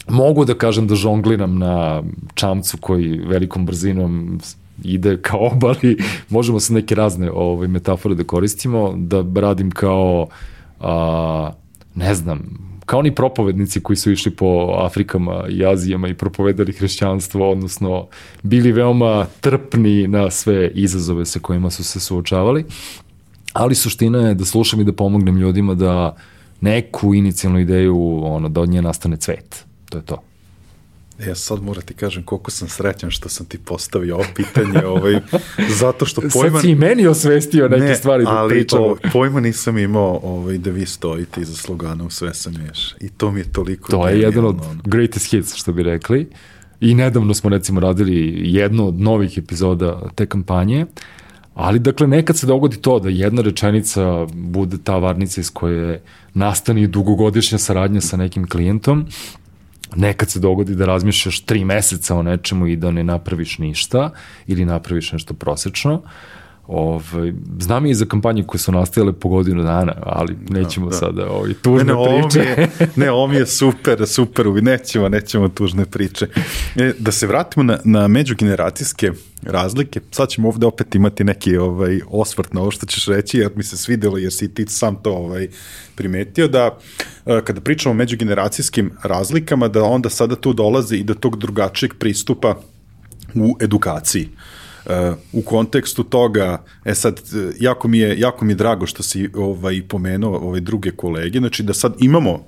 [0.09, 2.03] Mogu da kažem da žongliram na
[2.35, 4.40] čamcu koji velikom brzinom
[4.85, 5.97] ide kao obali,
[6.29, 10.27] možemo se neke razne ovaj, metafore da koristimo, da radim kao,
[10.81, 11.53] a,
[11.95, 17.51] ne znam, kao oni propovednici koji su išli po Afrikama i Azijama i propovedali hrišćanstvo,
[17.51, 18.07] odnosno
[18.42, 22.64] bili veoma trpni na sve izazove sa kojima su se suočavali,
[23.53, 26.16] ali suština je da slušam i da pomognem ljudima da
[26.61, 29.64] neku inicijalnu ideju, ono, da od nje nastane cvet.
[29.90, 30.32] To je to.
[31.27, 35.20] Ja sad moram ti kažem koliko sam srećan što sam ti postavio ovo pitanje, ovaj,
[35.81, 36.51] zato što pojma...
[36.51, 38.85] Sad si i meni osvestio neke ne, stvari da ali pričamo.
[38.85, 42.94] O, pojma nisam imao ovaj, da vi stojite iza slogana u sve sam ješ.
[43.01, 43.90] I to mi je toliko...
[43.90, 46.29] To je jedan od greatest hits, što bi rekli.
[46.81, 50.87] I nedavno smo recimo radili jednu od novih epizoda te kampanje,
[51.55, 56.03] ali dakle nekad se dogodi to da jedna rečenica bude ta varnica iz koje
[56.35, 59.07] nastani dugogodišnja saradnja sa nekim klijentom
[59.96, 64.11] nekad se dogodi da razmišljaš tri meseca o nečemu i da ne napraviš ništa
[64.46, 66.02] ili napraviš nešto prosečno.
[66.66, 70.96] Ovaj, znam i za kampanje koje su nastajale po godinu dana, ali nećemo da, da.
[70.96, 72.38] sada ovaj, tužne ne, ne, priče.
[72.38, 76.27] je, ne, ovo mi je super, super, nećemo, nećemo tužne priče.
[76.77, 82.01] E, da se vratimo na, na međugeneracijske razlike, sad ćemo ovde opet imati neki ovaj,
[82.09, 85.12] osvrt na ovo što ćeš reći, jer mi se svidelo, jer si ti sam to
[85.12, 85.48] ovaj,
[85.94, 86.79] primetio, da
[87.27, 91.94] e, kada pričamo o međugeneracijskim razlikama, da onda sada tu dolazi i do tog drugačijeg
[91.98, 92.55] pristupa
[93.35, 94.29] u edukaciji.
[94.33, 94.62] Uh,
[95.33, 97.21] u kontekstu toga, e sad,
[97.61, 101.62] jako mi je, jako mi je drago što si ovaj, pomenuo ovaj druge kolege, znači
[101.62, 102.45] da sad imamo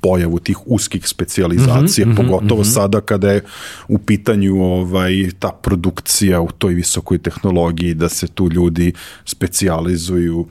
[0.00, 2.74] pojavu tih uskih specijalizacija, mm -hmm, pogotovo mm -hmm.
[2.74, 3.44] sada kada je
[3.88, 8.92] u pitanju ovaj ta produkcija u toj visokoj tehnologiji, da se tu ljudi
[9.24, 10.46] specijalizuju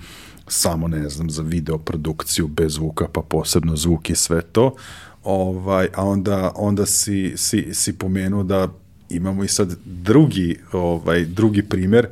[0.47, 4.75] samo, ne znam, za video produkciju bez zvuka, pa posebno zvuk i sve to.
[5.23, 8.67] Ovaj, a onda, onda si, si, si pomenuo da
[9.09, 12.07] imamo i sad drugi, ovaj, drugi primer,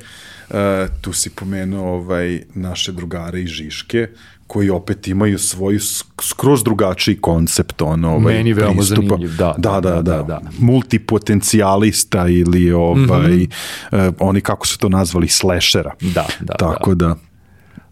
[0.50, 0.56] uh,
[1.00, 4.08] tu si pomenuo ovaj, naše drugare i Žiške,
[4.46, 5.80] koji opet imaju svoju
[6.22, 9.02] skroz drugačiji koncept ono ovaj Meni veoma pristupa.
[9.02, 10.40] zanimljiv, da da, da, da, da, da.
[10.58, 13.48] Multipotencijalista ili ovaj mm
[13.90, 14.08] -hmm.
[14.08, 15.94] uh, oni kako su to nazvali slashera.
[16.00, 16.54] Da, da.
[16.54, 17.06] Tako da.
[17.06, 17.25] da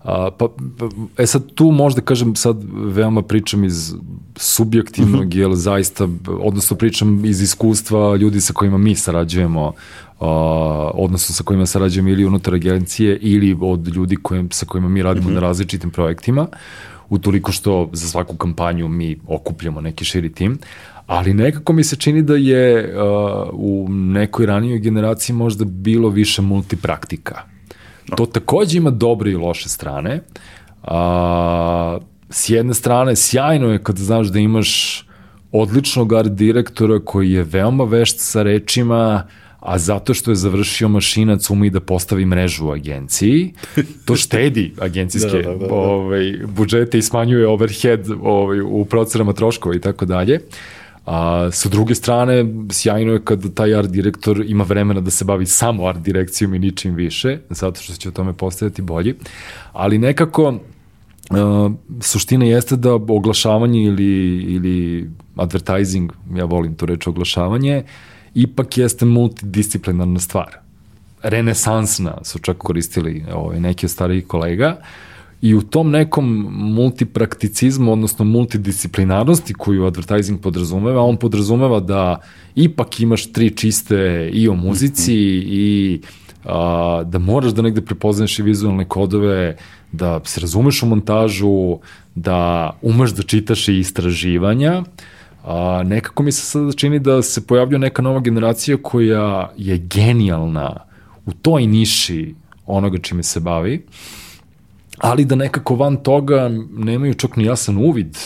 [0.05, 0.89] A, pa, pa,
[1.23, 3.95] e sad tu možda kažem sad veoma pričam iz
[4.37, 5.37] subjektivnog, mm -hmm.
[5.39, 9.73] jer zaista, odnosno pričam iz iskustva ljudi sa kojima mi sarađujemo,
[10.21, 10.27] a,
[10.95, 15.29] odnosno sa kojima sarađujemo ili unutar agencije ili od ljudi kojim, sa kojima mi radimo
[15.29, 15.35] mm -hmm.
[15.35, 16.47] na različitim projektima,
[17.09, 20.59] utoliko što za svaku kampanju mi okupljamo neki širi tim,
[21.07, 26.43] ali nekako mi se čini da je uh, u nekoj ranijoj generaciji možda bilo više
[26.43, 27.54] multipraktika
[28.17, 30.21] To takođe ima dobre i loše strane.
[30.83, 31.99] A,
[32.31, 35.05] s jedne strane, sjajno je kad znaš da imaš
[35.53, 39.27] odličnog art direktora koji je veoma vešt sa rečima,
[39.61, 43.53] a zato što je završio mašinac umi da postavi mrežu u agenciji,
[44.05, 45.75] to štedi agencijske da, da, da, da.
[45.75, 50.41] Ovaj, budžete i smanjuje overhead ovaj, u procenama troškova i tako dalje.
[51.07, 55.47] A sa druge strane, sjajno je kad taj art direktor ima vremena da se bavi
[55.47, 59.15] samo art direkcijom i ničim više, zato što će o tome postajati bolji.
[59.73, 60.55] Ali nekako,
[61.31, 67.83] Uh, suština jeste da oglašavanje ili, ili advertising, ja volim to reći oglašavanje,
[68.35, 70.59] ipak jeste multidisciplinarna stvar.
[71.23, 74.87] Renesansna su čak koristili ovaj, neki od starijih kolega, uh,
[75.43, 82.21] I u tom nekom multiprakticizmu, odnosno multidisciplinarnosti koju advertising podrazumeva, on podrazumeva da
[82.55, 85.49] ipak imaš tri čiste i o muzici mm -hmm.
[85.49, 86.01] i
[86.45, 89.57] a, da moraš da negde prepoznaš i vizualne kodove,
[89.93, 91.79] da se razumeš u montažu,
[92.15, 94.83] da umeš da čitaš i istraživanja,
[95.45, 100.77] a, nekako mi se sada čini da se pojavlja neka nova generacija koja je genijalna
[101.27, 102.35] u toj niši
[102.67, 103.87] onoga čime se bavi
[104.99, 108.17] ali da nekako van toga nemaju čak ni jasan uvid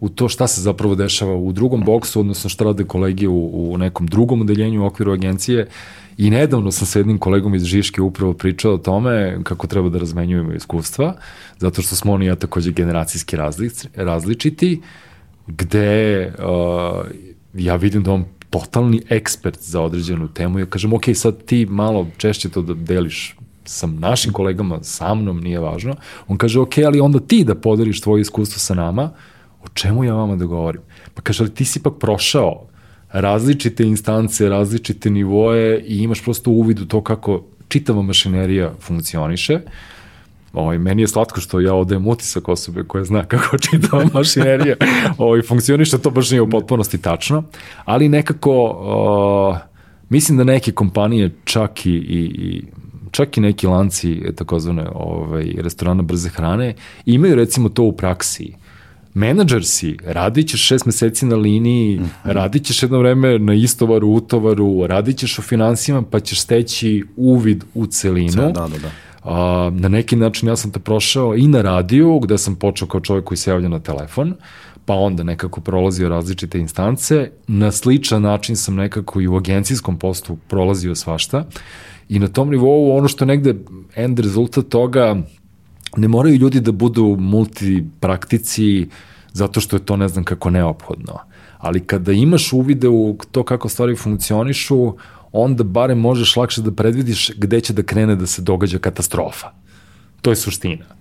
[0.00, 3.78] u to šta se zapravo dešava u drugom boksu, odnosno šta rade kolege u, u
[3.78, 5.68] nekom drugom odeljenju u okviru agencije.
[6.18, 9.98] I nedavno sam sa jednim kolegom iz Žiške upravo pričao o tome kako treba da
[9.98, 11.14] razmenjujemo iskustva,
[11.58, 14.80] zato što smo oni ja takođe generacijski različ, različiti,
[15.46, 17.06] gde uh,
[17.54, 20.58] ja vidim da on totalni ekspert za određenu temu.
[20.58, 23.36] Ja kažem, ok, sad ti malo češće to da deliš
[23.70, 25.94] sa našim kolegama, sa mnom, nije važno.
[26.28, 29.10] On kaže, ok, ali onda ti da podeliš tvoje iskustvo sa nama,
[29.62, 30.82] o čemu ja vama da govorim?
[31.14, 32.66] Pa kaže, ali ti si ipak prošao
[33.12, 39.60] različite instance, različite nivoje i imaš prosto uvid u to kako čitava mašinerija funkcioniše.
[40.52, 44.76] Ovaj, meni je slatko što ja odajem utisak osobe koja zna kako čitava mašinerija
[45.18, 47.42] ovaj, funkcioniše, to baš nije u potpunosti tačno,
[47.84, 49.58] ali nekako uh,
[50.08, 52.62] mislim da neke kompanije čak i, i, i
[53.10, 56.74] čak i neki lanci takozvane ovaj, restorana brze hrane
[57.06, 58.52] imaju recimo to u praksi
[59.14, 62.32] menadžer si, radit ćeš šest meseci na liniji, mm -hmm.
[62.32, 67.64] radit ćeš jedno vreme na istovaru, utovaru, radit ćeš u finansijama, pa ćeš steći uvid
[67.74, 68.42] u celinu.
[68.42, 68.90] Da, da, da.
[69.24, 73.00] A, na neki način ja sam to prošao i na radiju, gde sam počeo kao
[73.00, 74.34] čovjek koji se javlja na telefon,
[74.90, 77.30] pa onda nekako prolazio različite instance.
[77.46, 81.44] Na sličan način sam nekako i u agencijskom postu prolazio svašta.
[82.08, 83.54] I na tom nivou ono što negde
[83.94, 85.16] end rezultat toga
[85.96, 88.88] ne moraju ljudi da budu multipraktici
[89.32, 91.18] zato što je to ne znam kako neophodno.
[91.58, 94.94] Ali kada imaš uvide u to kako stvari funkcionišu,
[95.32, 99.52] onda barem možeš lakše da predvidiš gde će da krene da se događa katastrofa.
[100.22, 100.99] To je suština.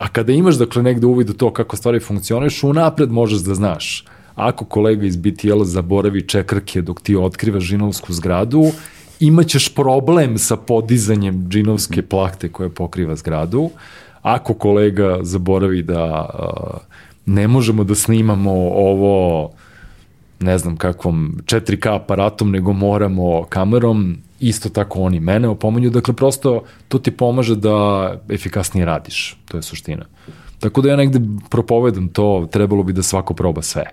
[0.00, 4.04] A kada imaš dakle negde uvid u to kako stvari funkcionišu, unapred možeš da znaš.
[4.34, 8.70] Ako kolega iz BTL zaboravi čekrke dok ti otkrivaš žinovsku zgradu,
[9.20, 13.70] imaćeš problem sa podizanjem džinovske plakte koja pokriva zgradu,
[14.22, 16.30] ako kolega zaboravi da
[17.26, 19.50] ne možemo da snimamo ovo
[20.40, 26.64] ne znam kakvom 4K aparatom, nego moramo kamerom, isto tako oni mene opomenju, dakle prosto
[26.88, 30.06] to ti pomaže da efikasnije radiš, to je suština.
[30.58, 33.84] Tako da ja negde propovedam to, trebalo bi da svako proba sve.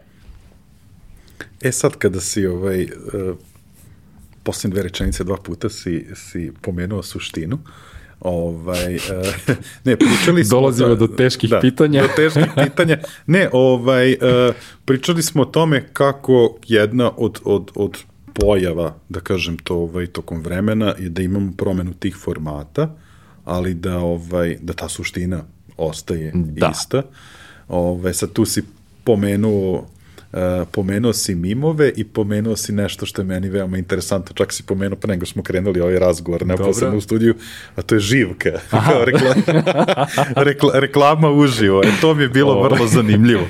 [1.62, 3.36] E sad kada si ovaj, uh,
[4.44, 7.87] posljednje dve rečenice dva puta si, si pomenuo suštinu, uh,
[8.20, 9.02] Ovaj, uh,
[9.86, 10.60] ne, pričali smo...
[10.60, 12.02] Dolazimo do teških da, pitanja.
[12.02, 12.98] do teških pitanja.
[13.28, 17.98] Ne, ovaj, uh, pričali smo o tome kako jedna od, od, od
[18.34, 22.96] pojava, da kažem to ovaj, tokom vremena, je da imamo promenu tih formata,
[23.46, 25.44] ali da, ovaj, da ta suština
[25.78, 26.72] ostaje da.
[26.72, 27.02] ista.
[27.68, 28.64] Ovaj, sad tu si
[29.04, 29.88] pomenuo
[30.34, 30.40] Uh,
[30.72, 34.98] pomenuo si mimove i pomenuo si nešto što je meni veoma interesantno, čak si pomenuo
[35.02, 37.36] pa nego smo krenuli ovaj razgovor neposredno u studiju,
[37.76, 38.50] a to je živka,
[38.90, 39.36] kao rekla,
[40.50, 42.64] rekla, reklama uživo, e, to mi je bilo Ovo.
[42.64, 43.44] vrlo zanimljivo.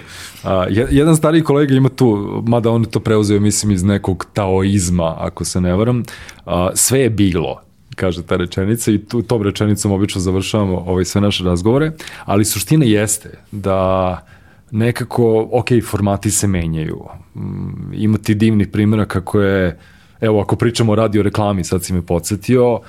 [0.44, 5.46] A, jedan stariji kolega ima tu, mada on to preuzeo, mislim, iz nekog taoizma, ako
[5.46, 6.04] se ne varam,
[6.46, 7.62] a, sve je bilo,
[7.96, 11.92] kaže ta rečenica i tu, tom rečenicom obično završavamo ovaj, sve naše razgovore,
[12.26, 14.22] ali suština jeste da
[14.72, 17.00] nekako, ok, formati se menjaju.
[17.36, 19.80] Mm, ima ti divnih primjera kako je,
[20.22, 22.80] evo ako pričamo o radio reklami, sad si me podsjetio,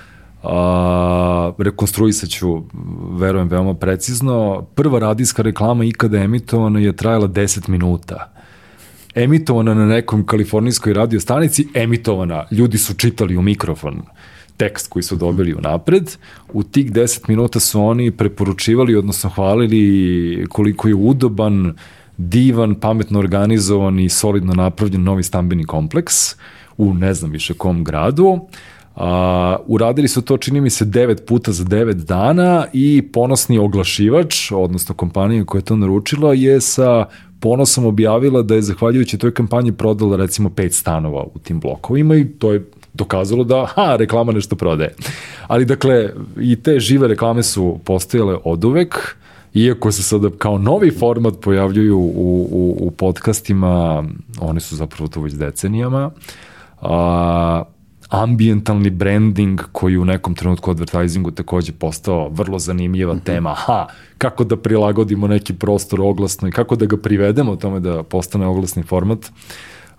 [0.42, 2.62] a, rekonstruisat ću,
[3.12, 4.66] verujem, veoma precizno.
[4.74, 8.32] Prva radijska reklama ikada emitovana je trajala 10 minuta.
[9.14, 14.02] Emitovana na nekom kalifornijskoj radio stanici, emitovana, ljudi su čitali u mikrofon
[14.58, 16.16] tekst koji su dobili u napred.
[16.52, 21.74] U tih 10 minuta su oni preporučivali, odnosno hvalili koliko je udoban,
[22.16, 26.14] divan, pametno organizovan i solidno napravljen novi stambeni kompleks
[26.78, 28.40] u ne znam više kom gradu.
[28.96, 34.52] A, uradili su to, čini mi se, 9 puta za 9 dana i ponosni oglašivač,
[34.52, 37.06] odnosno kompanija koja je to naručila, je sa
[37.40, 42.28] ponosom objavila da je zahvaljujući toj kampanji prodala recimo 5 stanova u tim blokovima i
[42.28, 42.64] to je
[42.98, 44.94] dokazalo da, ha, reklama nešto prodaje.
[45.46, 49.16] Ali dakle, i te žive reklame su postojale od uvek,
[49.54, 54.04] iako se sada kao novi format pojavljuju u, u, u podcastima,
[54.40, 56.10] one su zapravo tu već decenijama,
[56.80, 57.62] a,
[58.08, 63.24] ambientalni branding koji u nekom trenutku advertisingu takođe postao vrlo zanimljiva mm -hmm.
[63.24, 63.54] tema.
[63.54, 63.86] Ha,
[64.18, 68.82] kako da prilagodimo neki prostor oglasno i kako da ga privedemo tome da postane oglasni
[68.82, 69.18] format.
[69.18, 69.34] Uh,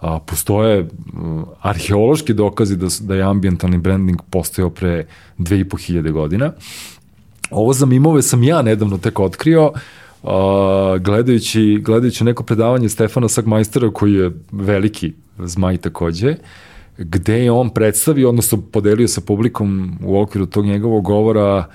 [0.02, 5.06] a, postoje um, arheološki dokazi da, da je ambientalni branding postojao pre
[5.38, 6.52] 2500 godina.
[7.52, 9.72] Ovo za mimove sam ja nedavno tek otkrio,
[10.24, 16.36] a, gledajući, gledajući neko predavanje Stefana Sagmajstera koji je veliki zmaj takođe,
[16.98, 21.66] gde je on predstavio, odnosno podelio sa publikom u okviru tog njegovog govora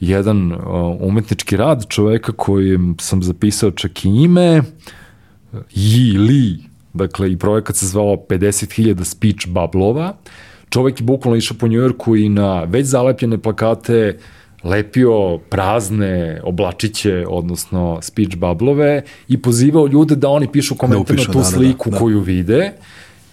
[0.00, 0.58] jedan uh,
[1.00, 4.62] umetnički rad čoveka kojem sam zapisao čak i ime,
[5.74, 10.16] Yi Li, dakle i projekat se zvao 50.000 speech bablova.
[10.70, 14.18] Čovek je bukvalno išao po Njujorku i na već zalepljene plakate
[14.64, 21.32] lepio prazne oblačiće, odnosno speech bablove i pozivao ljude da oni pišu komentar da na
[21.32, 22.00] tu da, sliku da, da, da.
[22.00, 22.72] koju vide.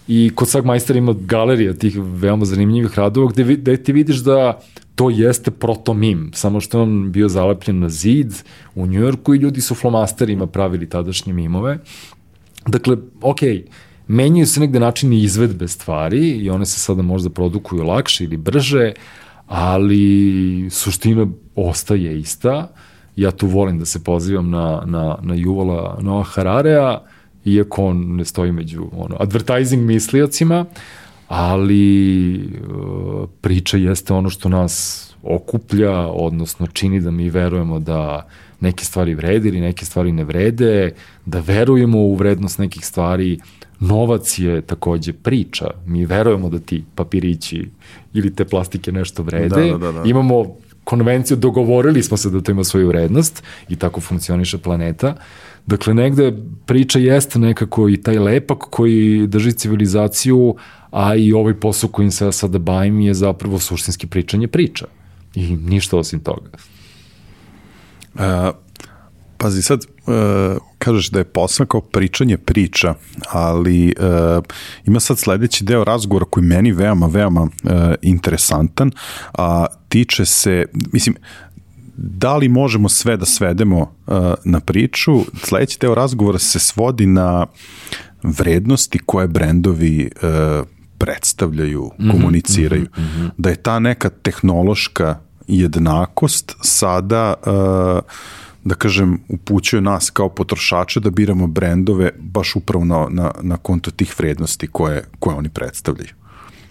[0.08, 4.60] I kod svak majstora ima galerija tih veoma zanimljivih radova gde, gde ti vidiš da
[4.94, 8.32] to jeste protomim, samo što on bio zalepljen na zid
[8.74, 11.78] u Njujorku i ljudi su flomasterima pravili tadašnje mimove.
[12.66, 13.66] Dakle, okej, okay,
[14.08, 18.92] menjaju se negde načini izvedbe stvari i one se sada možda produkuju lakše ili brže,
[19.46, 22.68] ali suština ostaje ista.
[23.16, 27.02] Ja tu volim da se pozivam na, na, na Juvala Noah Hararea,
[27.44, 30.64] iako on ne stoji među ono, advertising mislijacima,
[31.28, 38.28] ali uh, priča jeste ono što nas okuplja, odnosno čini da mi verujemo da
[38.62, 40.90] neke stvari vrede ili neke stvari ne vrede,
[41.26, 43.38] da verujemo u vrednost nekih stvari,
[43.80, 45.70] novac je takođe priča.
[45.86, 47.68] Mi verujemo da ti papirići
[48.14, 49.48] ili te plastike nešto vrede.
[49.48, 50.02] Da, da, da, da.
[50.04, 55.16] Imamo konvenciju, dogovorili smo se da to ima svoju vrednost i tako funkcioniše planeta.
[55.66, 56.32] Dakle, negde
[56.66, 60.56] priča jeste nekako i taj lepak koji drži civilizaciju,
[60.90, 64.86] a i ovaj posao kojim se ja sada bavim je zapravo suštinski pričanje priča.
[65.34, 66.50] I ništa osim toga.
[68.14, 68.22] Uh,
[69.36, 72.94] pazi, sad uh, kažeš da je posao kao pričanje priča,
[73.30, 74.44] ali uh,
[74.84, 77.50] ima sad sledeći deo razgovora koji meni veoma, veoma uh,
[78.02, 78.90] interesantan,
[79.38, 81.16] a tiče se, mislim,
[81.96, 85.12] da li možemo sve da svedemo uh, na priču?
[85.44, 87.46] Sledeći deo razgovora se svodi na
[88.22, 90.66] vrednosti koje brendovi uh,
[90.98, 92.82] predstavljaju, mm -hmm, komuniciraju.
[92.82, 93.30] Mm -hmm.
[93.38, 95.18] Da je ta neka tehnološka
[95.58, 98.02] jednakost sada uh,
[98.64, 103.90] da kažem, upućuje nas kao potrošače da biramo brendove baš upravo na, na, na konto
[103.90, 106.21] tih vrednosti koje, koje oni predstavljaju.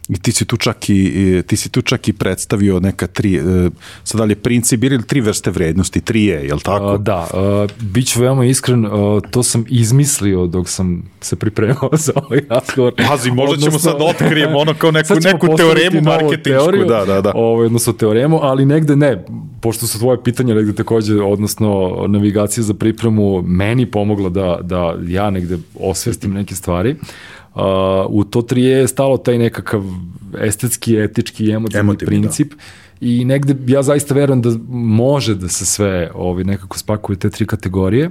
[0.10, 3.70] I ti si tu čak i, ti si tu čak i predstavio neka tri, e,
[4.04, 6.98] sad da li je princip ili tri vrste vrednosti, tri je, je li tako?
[6.98, 12.14] Da, uh, bit ću veoma iskren, uh, to sam izmislio dok sam se pripremao za
[12.16, 12.94] ovaj razgovor.
[13.08, 17.22] Pazi, možda odnosno, ćemo sad otkrijemo ono kao neku, neku teoremu marketinšku, teoriju, da, da,
[17.22, 17.32] da.
[17.36, 19.26] Ovaj, odnosno teoremu, ali negde ne,
[19.62, 25.30] pošto su tvoje pitanja negde takođe, odnosno navigacija za pripremu meni pomogla da, da ja
[25.30, 26.92] negde osvestim neke stvari.
[26.92, 27.08] Uh,
[28.10, 29.84] u to tri je stalo taj nekakav
[30.40, 32.22] estetski, etički emotivni Emotivni, da.
[32.22, 32.62] princip da.
[33.02, 37.46] i negde ja zaista verujem da može da se sve ovaj, nekako spakuje te tri
[37.46, 38.10] kategorije,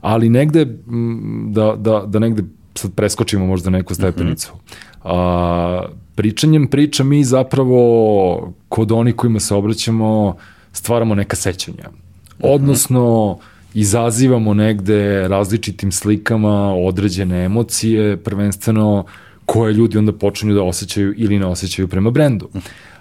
[0.00, 0.66] ali negde
[1.46, 2.42] da, da, da negde
[2.74, 4.52] sad preskočimo možda neku stepenicu.
[4.54, 5.84] Mm -hmm.
[5.84, 10.36] uh, pričanjem priča mi zapravo kod onih kojima se obraćamo
[10.72, 11.88] stvaramo neka sećanja.
[12.40, 19.04] Odnosno, mm -hmm izazivamo negde različitim slikama određene emocije, prvenstveno
[19.46, 22.48] koje ljudi onda počinju da osjećaju ili ne osjećaju prema brendu.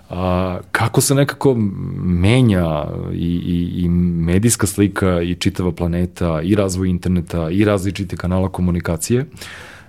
[0.09, 1.55] A, kako se nekako
[2.03, 8.49] menja i, i, i medijska slika i čitava planeta i razvoj interneta i različite kanala
[8.49, 9.26] komunikacije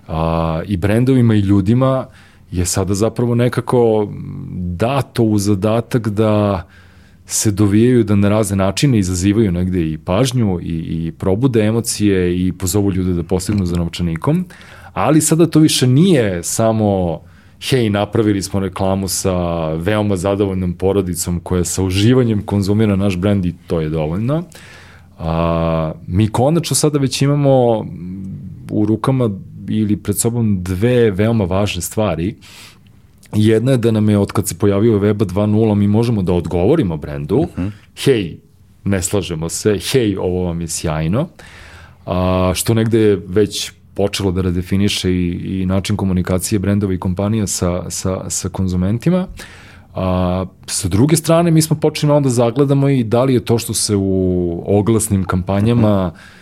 [0.08, 2.06] a, i brendovima i ljudima
[2.50, 4.08] je sada zapravo nekako
[4.56, 6.81] dato u zadatak da uh,
[7.32, 12.52] se dovijaju da na razne načine izazivaju negde i pažnju i, i probude emocije i
[12.52, 14.44] pozovu ljude da postignu za novčanikom,
[14.92, 17.20] ali sada to više nije samo
[17.70, 23.54] hej, napravili smo reklamu sa veoma zadovoljnom porodicom koja sa uživanjem konzumira naš brend i
[23.66, 24.42] to je dovoljno.
[25.18, 27.86] A, mi konačno sada već imamo
[28.70, 29.30] u rukama
[29.68, 32.36] ili pred sobom dve veoma važne stvari
[33.34, 36.96] Jedna je da nam je od kad se pojavio Weba 2.0 mi možemo da odgovorimo
[36.96, 37.66] brendu, uh mhm.
[37.66, 37.70] -huh.
[38.04, 38.38] hej,
[38.84, 41.28] ne slažemo se, hej, ovo vam je sjajno,
[42.06, 47.46] a, što negde je već počelo da redefiniše i, i način komunikacije brendova i kompanija
[47.46, 49.26] sa, sa, sa konzumentima.
[49.94, 53.74] A, sa druge strane, mi smo počeli onda zagledamo i da li je to što
[53.74, 56.16] se u oglasnim kampanjama uh mhm.
[56.16, 56.41] -huh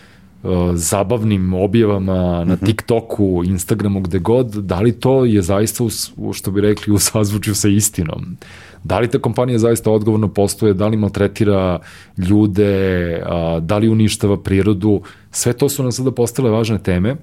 [0.73, 2.65] zabavnim objavama na mhm.
[2.65, 5.83] TikToku, Instagramu, gde god, da li to je zaista,
[6.17, 8.37] u, što bi rekli, u sazvučju sa istinom?
[8.83, 11.79] Da li ta kompanija zaista odgovorno postoje, da li maltretira
[12.17, 13.23] ljude,
[13.61, 17.15] da li uništava prirodu, sve to su nam sada postale važne teme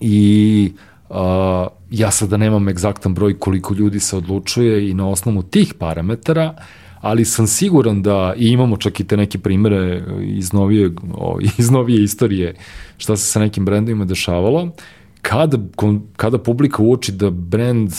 [0.00, 0.72] i
[1.10, 6.54] a, ja sada nemam egzaktan broj koliko ljudi se odlučuje i na osnovu tih parametara
[7.00, 10.90] ali sam siguran da i imamo čak i te neke primere iz novije,
[11.58, 12.54] iz novije istorije
[12.96, 14.70] šta se sa nekim brendovima dešavalo.
[15.22, 15.58] Kada,
[16.16, 17.92] kada publika uoči da brend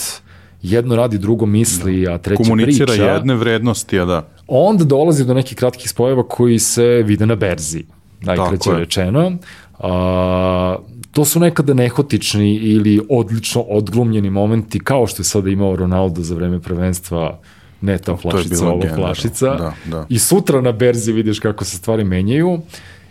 [0.62, 2.84] jedno radi, drugo misli, a treće Komunicira priča.
[2.84, 4.28] Komunicira jedne vrednosti, a da.
[4.48, 7.84] Onda dolazi do nekih kratkih spojeva koji se vide na berzi,
[8.20, 9.32] najkraće rečeno.
[9.78, 10.76] A,
[11.12, 16.34] to su nekada nehotični ili odlično odglumljeni momenti, kao što je sada imao Ronaldo za
[16.34, 17.40] vreme prvenstva
[17.80, 19.46] ne ta flašica, ovo flašica.
[19.46, 20.06] Da, da.
[20.08, 22.60] I sutra na berzi vidiš kako se stvari menjaju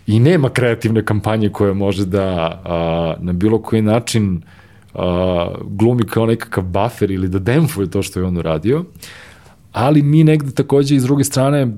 [0.06, 4.42] i nema kreativne kampanje koja može da a, na bilo koji način
[4.94, 8.84] a, glumi kao nekakav buffer ili da demfuje to što je on uradio.
[9.72, 11.68] Ali mi negde takođe iz druge strane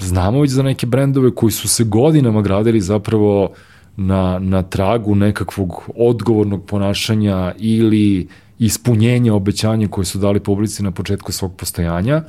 [0.00, 3.50] znamo već za neke brendove koji su se godinama gradili zapravo
[3.96, 8.28] na, na tragu nekakvog odgovornog ponašanja ili
[8.64, 12.22] ispunjenja obećanja koje su dali publici na početku svog postojanja.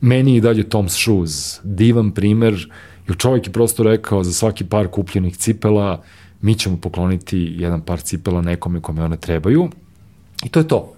[0.00, 2.70] Meni i dalje Tom's Shoes, divan primer,
[3.08, 6.02] jer čovjek je prosto rekao za svaki par kupljenih cipela
[6.40, 9.68] mi ćemo pokloniti jedan par cipela nekome kome one trebaju
[10.44, 10.92] i to je to.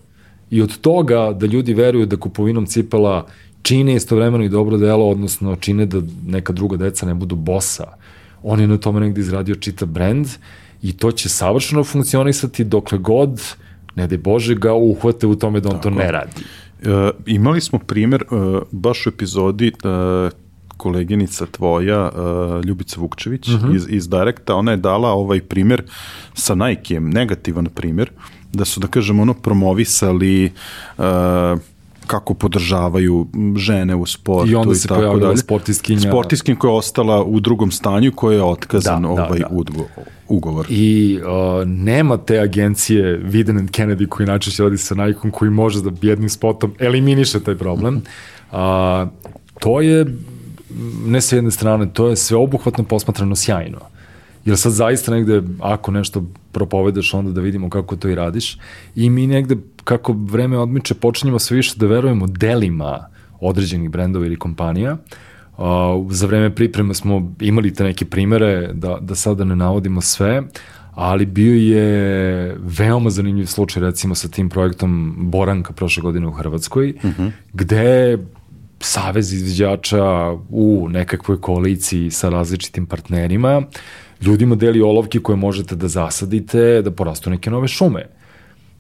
[0.51, 3.27] I od toga da ljudi veruju da kupovinom cipela
[3.63, 7.87] čine istovremeno i dobro delo, odnosno čine da neka druga deca ne budu bosa.
[8.43, 10.27] On je na tome negde izradio čitav brend
[10.83, 13.68] i to će savršeno funkcionisati dokle god uh,
[13.99, 15.89] ne daj Bože ga uhvate u tome da on Tako.
[15.89, 16.45] to ne radi.
[16.83, 20.31] E, imali smo primer, e, baš u epizodi e,
[20.79, 23.67] koleginica tvoja, uh, Ljubica Vukčević uh mhm.
[23.67, 23.77] -huh.
[23.77, 25.83] iz, iz Direkta, ona je dala ovaj primer
[26.35, 28.11] sa Nike-em, negativan primer,
[28.53, 30.53] da su, da kažem, ono, promovisali
[30.99, 31.05] uh,
[32.09, 36.11] kako podržavaju žene u sportu i onda se i tako pojavila sportiskinja.
[36.11, 40.03] Sportiskinja koja je ostala u drugom stanju koja je otkazan da, da ovaj da, da.
[40.29, 40.67] ugovor.
[40.69, 45.83] I uh, nema te agencije Viden and Kennedy koji najčešće radi sa Nike-om koji može
[45.83, 48.03] da jednim spotom eliminiše taj problem.
[48.53, 48.59] Uh,
[49.61, 50.07] to je
[51.07, 53.79] ne sa jedne strane to je sveobuhvatno posmatrano sjajno.
[54.45, 58.59] Jer sad zaista negde, ako nešto propovedaš, onda da vidimo kako to i radiš.
[58.97, 59.57] I mi negde,
[59.89, 63.07] kako vreme odmiče, počinjemo sve više da verujemo delima
[63.41, 64.97] određenih brendova ili kompanija.
[65.59, 65.65] Uh,
[66.11, 70.43] za vreme pripreme smo imali te neke primere, da, da sada ne navodimo sve,
[70.95, 76.95] ali bio je veoma zanimljiv slučaj recimo sa tim projektom Boranka prošle godine u Hrvatskoj,
[76.97, 77.23] uh mhm.
[77.23, 77.31] -huh.
[77.53, 78.19] gde
[78.81, 83.63] savez izviđača u nekakvoj koaliciji sa različitim partnerima
[84.21, 88.18] ljudima deli olovke koje možete da zasadite, da porastu neke nove šume.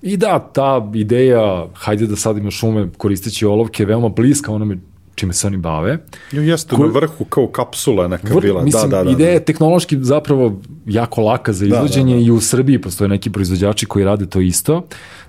[0.03, 4.78] I da, ta ideja, hajde da sadimo šume koristeći olovke, je veoma bliska onome
[5.18, 5.99] čime se oni bave.
[6.32, 8.62] Jo, jeste, Ko, na vrhu kao kapsula neka vr, bila.
[8.62, 12.26] Mislim, da, da, da, ideja je tehnološki zapravo jako laka za izvođenje da, da, da.
[12.26, 14.82] i u Srbiji postoje neki proizvođači koji rade to isto.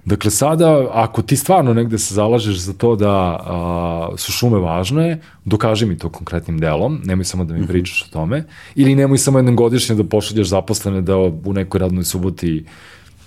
[0.06, 5.20] Dakle, sada, ako ti stvarno negde se zalažeš za to da a, su šume važne,
[5.46, 7.72] dokaži mi to konkretnim delom, nemoj samo da mi mhm.
[7.72, 8.44] pričaš o tome,
[8.76, 12.66] ili nemoj samo jednom godišnje da pošalješ zaposlene da u nekoj radnoj suboti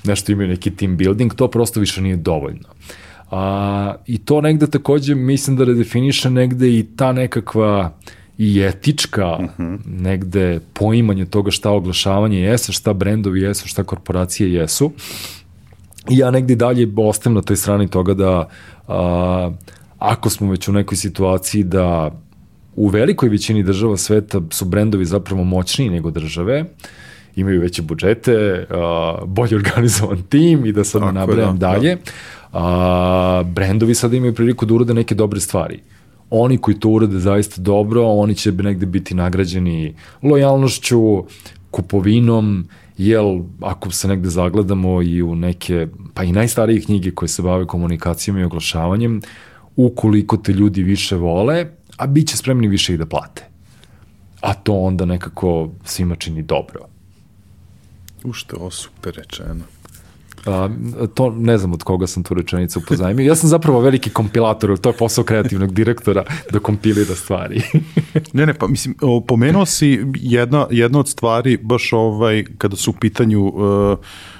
[0.05, 2.68] nešto imaju neki team building, to prosto više nije dovoljno.
[3.30, 7.92] A, I to negde takođe mislim da redefiniše negde i ta nekakva
[8.38, 9.62] i etička uh mhm.
[9.62, 9.78] -huh.
[9.86, 14.92] negde poimanje toga šta oglašavanje jeste, šta brendovi jesu, šta korporacije jesu.
[16.11, 18.48] I ja negde dalje ostajem na toj strani toga da
[18.88, 19.50] a,
[19.98, 22.11] ako smo već u nekoj situaciji da
[22.76, 26.64] u velikoj većini država sveta su brendovi zapravo moćniji nego države,
[27.37, 31.95] imaju veće budžete, a, bolje organizovan tim i da sad ne nabrajam da, dalje.
[31.95, 32.03] Da
[32.53, 35.80] a, brendovi sada imaju priliku da urade neke dobre stvari.
[36.30, 41.24] Oni koji to urade zaista dobro, oni će negde biti nagrađeni lojalnošću,
[41.70, 42.68] kupovinom,
[42.99, 47.66] jel ako se negde zagledamo i u neke, pa i najstarije knjige koje se bave
[47.66, 49.20] komunikacijom i oglašavanjem,
[49.76, 51.66] ukoliko te ljudi više vole,
[51.97, 53.49] a bit će spremni više i da plate.
[54.41, 56.91] A to onda nekako svima čini dobro.
[58.25, 59.64] Ušte, ovo super rečeno.
[60.47, 60.68] A,
[61.14, 63.27] to ne znam od koga sam tu rečenicu upozajmio.
[63.27, 67.62] Ja sam zapravo veliki kompilator, to je posao kreativnog direktora da kompilira stvari.
[68.33, 68.95] ne, ne, pa mislim,
[69.29, 73.99] pomenuo si jedna, jedna od stvari, baš ovaj, kada su u pitanju, uh,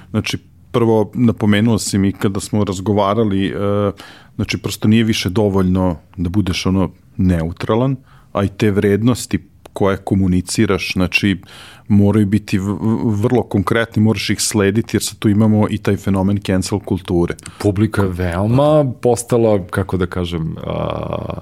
[0.09, 0.37] znači,
[0.71, 3.93] prvo napomenuo si mi kada smo razgovarali, uh,
[4.35, 7.95] znači, prosto nije više dovoljno da budeš ono neutralan,
[8.33, 9.39] a i te vrednosti
[9.73, 11.37] koje komuniciraš, znači
[11.87, 12.59] moraju biti
[13.05, 17.35] vrlo konkretni, moraš ih slediti jer sad tu imamo i taj fenomen cancel kulture.
[17.59, 21.37] Publika je veoma postala, kako da kažem, a,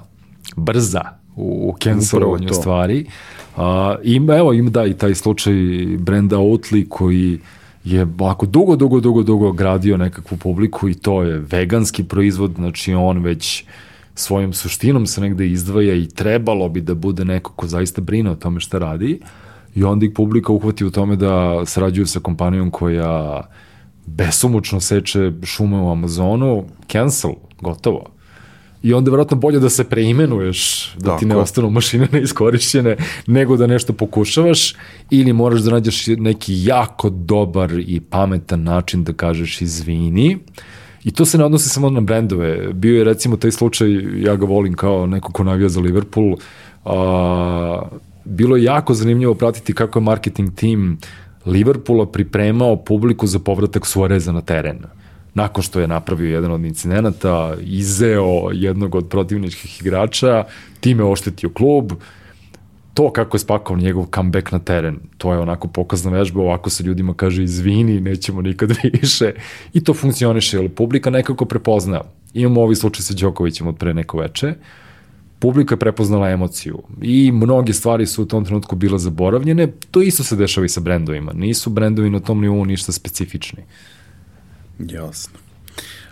[0.56, 1.02] brza
[1.36, 3.06] u cancelovanju stvari.
[3.56, 5.54] A, ima, evo, ima da i taj slučaj
[5.98, 7.38] brenda Oatly koji
[7.84, 12.94] je ovako dugo, dugo, dugo, dugo gradio nekakvu publiku i to je veganski proizvod, znači
[12.94, 13.64] on već
[14.14, 18.36] svojom suštinom se negde izdvaja i trebalo bi da bude neko ko zaista brine o
[18.36, 19.20] tome šta radi
[19.74, 23.40] i onda ih publika uhvati u tome da sarađuju sa kompanijom koja
[24.06, 28.04] besomučno seče šume u Amazonu, cancel, gotovo.
[28.82, 31.40] i onda je vjerojatno bolje da se preimenuješ, da ti ne Tako.
[31.40, 32.96] ostanu mašine neiskorišćene,
[33.26, 34.74] nego da nešto pokušavaš
[35.10, 40.38] ili moraš da nađeš neki jako dobar i pametan način da kažeš izvini.
[41.04, 42.72] I to se ne odnosi samo na brendove.
[42.72, 43.88] Bio je recimo taj slučaj,
[44.22, 46.36] ja ga volim kao neko ko navija za Liverpool,
[46.84, 47.82] a,
[48.24, 50.98] bilo je jako zanimljivo pratiti kako je marketing tim
[51.46, 54.78] Liverpoola pripremao publiku za povratak Suareza na teren.
[55.34, 60.44] Nakon što je napravio jedan od incidenata, izeo jednog od protivničkih igrača,
[60.80, 61.92] time oštetio klub,
[62.94, 66.84] to kako je spakao njegov comeback na teren, to je onako pokazna vežba, ovako se
[66.84, 69.32] ljudima kaže izvini, nećemo nikad više.
[69.72, 72.00] I to funkcioniše, jer publika nekako prepozna.
[72.34, 74.54] Imamo ovaj slučaj sa Đokovićem od pre neko veče,
[75.42, 80.24] publika je prepoznala emociju i mnoge stvari su u tom trenutku bile zaboravljene, to isto
[80.24, 81.32] se dešava i sa brendovima.
[81.32, 83.64] Nisu brendovi na tom nivou ništa specifični.
[84.78, 85.38] Jasno.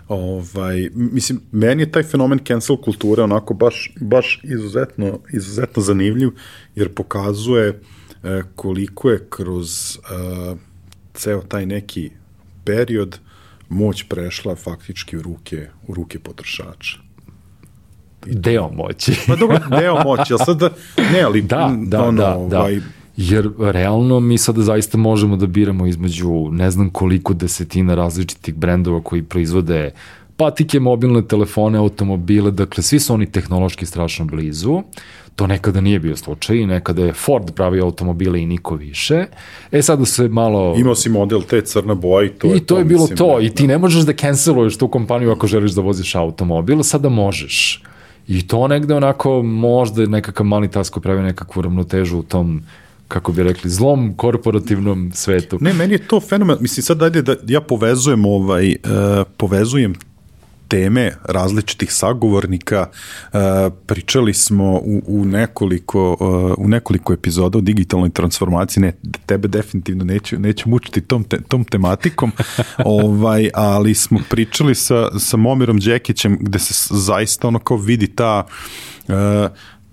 [0.07, 6.29] Ovaj, mislim, meni je taj fenomen cancel kulture onako baš, baš izuzetno, izuzetno zanimljiv,
[6.75, 9.99] jer pokazuje e, koliko je kroz e,
[11.13, 12.09] ceo taj neki
[12.65, 13.19] period
[13.69, 17.10] moć prešla faktički u ruke, u ruke potrošača.
[18.25, 19.11] Deo moći.
[19.27, 20.69] Ma dobro, deo moći, ali sad da,
[21.13, 22.59] ne, ali Da, da, ono, da, da.
[22.59, 22.79] ovaj,
[23.17, 29.01] Jer realno mi sada zaista možemo da biramo između ne znam koliko desetina različitih brendova
[29.03, 29.91] koji proizvode
[30.37, 34.81] patike, mobilne telefone, automobile, dakle svi su oni tehnološki strašno blizu.
[35.35, 39.25] To nekada nije bio slučaj i nekada je Ford pravio automobile i niko više.
[39.71, 40.75] E sada se malo...
[40.77, 43.35] imao si model te crna boja i to I je to je bilo mislim, to.
[43.39, 47.09] da, I ti ne možeš da canceluješ tu kompaniju ako želiš da voziš automobil, sada
[47.09, 47.83] možeš.
[48.31, 52.61] I to negde onako možda nekakav mali task koji pravi nekakvu ravnotežu u tom
[53.07, 55.57] kako bi rekli, zlom korporativnom svetu.
[55.61, 59.95] Ne, meni je to fenomen, mislim sad ajde da ja povezujem ovaj, uh, povezujem
[60.71, 62.87] teme različitih sagovornika.
[63.33, 63.39] Uh,
[63.85, 68.81] pričali smo u, u, nekoliko, uh, u nekoliko epizoda o digitalnoj transformaciji.
[68.81, 68.93] Ne,
[69.25, 72.31] tebe definitivno neću, neću mučiti tom, te, tom tematikom,
[72.85, 78.43] ovaj, ali smo pričali sa, sa Momirom Đekićem gde se zaista ono kao vidi ta
[79.07, 79.15] uh,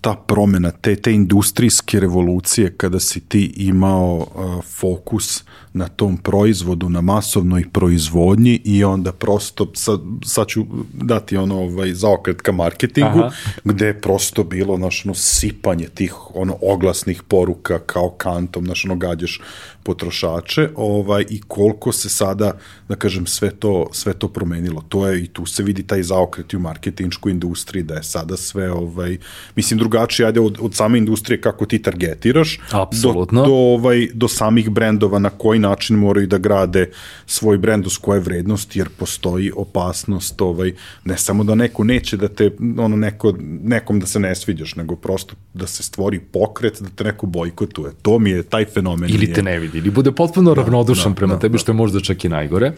[0.00, 5.44] ta promena, te, te industrijske revolucije kada si ti imao uh, fokus
[5.78, 11.92] na tom proizvodu, na masovnoj proizvodnji i onda prosto, sad, sad ću dati ono ovaj,
[11.94, 13.30] zaokret ka marketingu, Aha.
[13.64, 18.96] gde je prosto bilo znaš, ono, sipanje tih ono, oglasnih poruka kao kantom, znaš, ono,
[18.96, 19.40] gađaš
[19.88, 22.52] potrošače ovaj, i koliko se sada,
[22.88, 24.84] da kažem, sve to, sve to promenilo.
[24.88, 28.36] To je i tu se vidi taj zaokret i u marketinškoj industriji, da je sada
[28.36, 29.16] sve, ovaj,
[29.56, 33.42] mislim, drugačije, ajde, od, od same industrije kako ti targetiraš, Apsolutno.
[33.42, 36.90] do, do, ovaj, do samih brendova na koji način moraju da grade
[37.26, 40.72] svoj brend uz koje vrednosti, jer postoji opasnost, ovaj,
[41.04, 44.96] ne samo da neko neće da te, ono, neko, nekom da se ne sviđaš, nego
[44.96, 47.92] prosto da se stvori pokret, da te neko bojkotuje.
[48.02, 49.10] To mi je taj fenomen.
[49.10, 52.24] Ili te ne vidi, ili bude potpuno ravnodušan prema da, tebi, što je možda čak
[52.24, 52.72] i najgore.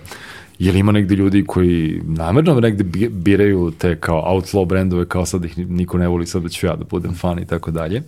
[0.59, 5.45] Jer ima negde ljudi koji namerno negde bi- biraju te kao outlaw brendove, kao sad
[5.45, 8.03] ih niko ne voli, sad da ću ja da budem fan i tako dalje.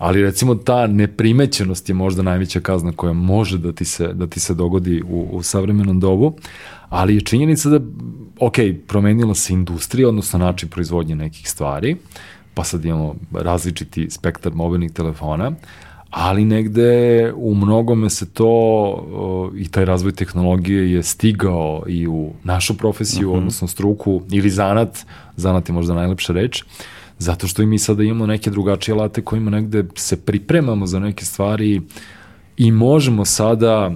[0.00, 4.40] Ali recimo ta neprimećenost je možda najveća kazna koja može da ti se, da ti
[4.40, 6.32] se dogodi u, u savremenom dobu,
[6.88, 7.80] ali je činjenica da,
[8.40, 8.54] ok,
[8.86, 11.96] promenila se industrija, odnosno način proizvodnje nekih stvari,
[12.54, 15.52] pa sad imamo različiti spektar mobilnih telefona,
[16.10, 22.76] ali negde u mnogome se to i taj razvoj tehnologije je stigao i u našu
[22.76, 23.38] profesiju, uh -huh.
[23.38, 24.98] odnosno struku ili zanat,
[25.36, 26.64] zanat je možda najlepša reč,
[27.20, 31.24] zato što i mi sada imamo neke drugačije alate kojima negde se pripremamo za neke
[31.24, 31.80] stvari
[32.56, 33.92] i možemo sada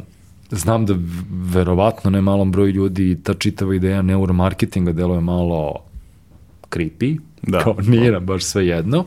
[0.51, 0.95] znam da
[1.31, 5.75] verovatno ne malom broju ljudi ta čitava ideja neuromarketinga deluje malo
[6.71, 7.61] creepy, Da.
[7.61, 9.05] kao nije nam baš sve jedno,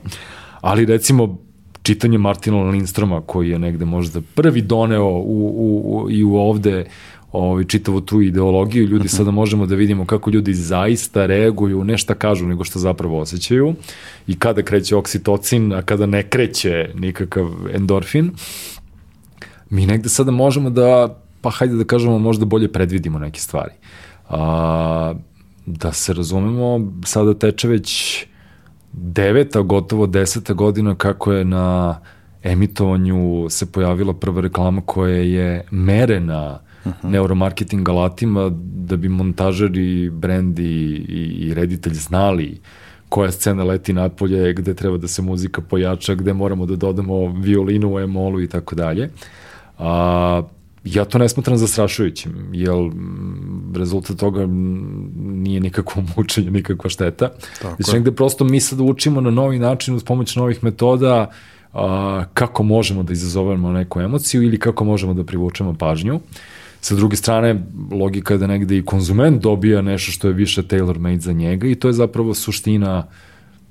[0.61, 1.37] ali recimo
[1.83, 6.85] čitanje Martina Lindstroma koji je negde možda prvi doneo u, u, u, i u ovde
[7.31, 12.13] ovaj, čitavu tu ideologiju, ljudi sada možemo da vidimo kako ljudi zaista reaguju, ne šta
[12.13, 13.75] kažu, nego što zapravo osjećaju
[14.27, 18.31] i kada kreće oksitocin, a kada ne kreće nikakav endorfin,
[19.69, 23.71] mi negde sada možemo da, pa hajde da kažemo, možda bolje predvidimo neke stvari.
[24.29, 25.13] A,
[25.65, 28.25] da se razumemo, sada teče već
[28.93, 31.99] deveta, gotovo deseta godina kako je na
[32.43, 37.09] emitovanju se pojavila prva reklama koja je merena uh -huh.
[37.09, 42.59] neuromarketing alatima da bi montažeri, brend i, i, i reditelj znali
[43.09, 47.93] koja scena leti napolje, gde treba da se muzika pojača, gde moramo da dodamo violinu
[47.93, 49.09] u emolu i tako dalje.
[49.79, 50.41] A,
[50.83, 52.73] ja to ne smatram zastrašujućim, jer
[53.75, 54.45] rezultat toga
[55.15, 57.29] nije nikakvo mučenje, nikakva šteta.
[57.61, 61.31] Tako znači, negde prosto mi sad učimo na novi način uz pomoć novih metoda
[61.73, 66.19] a, kako možemo da izazovemo neku emociju ili kako možemo da privučemo pažnju.
[66.81, 71.19] Sa druge strane, logika je da negde i konzument dobija nešto što je više tailor-made
[71.19, 73.07] za njega i to je zapravo suština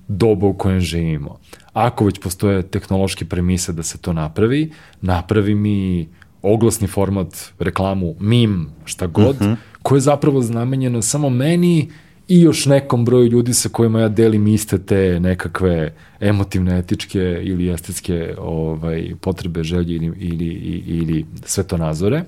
[0.08, 1.38] doba u kojem živimo.
[1.72, 6.08] Ako već postoje tehnološke premise da se to napravi, napravi mi
[6.42, 9.50] oglasni format, reklamu, mim, šta god, uh mhm.
[9.50, 9.56] -huh.
[9.82, 11.90] koje je zapravo znamenjeno samo meni
[12.28, 17.72] i još nekom broju ljudi sa kojima ja delim iste te nekakve emotivne, etičke ili
[17.72, 20.46] estetske ovaj, potrebe, želje ili, ili,
[20.86, 22.24] ili svetonazore.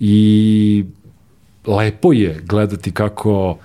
[0.00, 0.84] I
[1.66, 3.58] lepo je gledati kako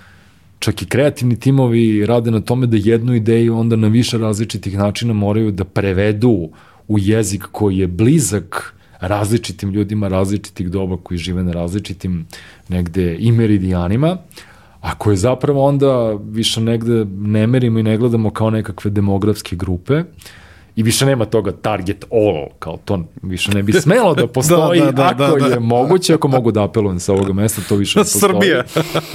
[0.60, 5.14] čak i kreativni timovi rade na tome da jednu ideju onda na više različitih načina
[5.14, 6.50] moraju da prevedu
[6.88, 12.26] u jezik koji je blizak različitim ljudima, različitih doba koji žive na različitim
[12.70, 14.18] negde i meridijanima,
[14.82, 20.04] a koje zapravo onda više negde ne merimo i ne gledamo kao nekakve demografske grupe,
[20.76, 24.86] i više nema toga target all, kao to više ne bi smelo da postoji, da,
[24.86, 25.54] da, da, ako da, da.
[25.54, 28.22] je moguće, ako mogu da apelujem sa ovoga mesta, to više ne postoji.
[28.22, 28.64] Srbija.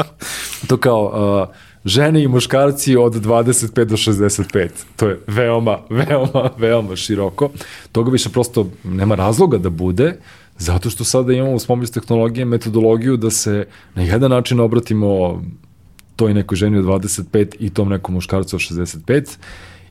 [0.68, 4.68] to kao, uh, žene i muškarci od 25 do 65.
[4.96, 7.50] To je veoma, veoma, veoma široko.
[7.92, 10.16] Toga više prosto nema razloga da bude,
[10.58, 15.42] zato što sada imamo u pomoć tehnologije metodologiju da se na jedan način obratimo
[16.16, 19.36] toj nekoj ženi od 25 i tom nekom muškarcu od 65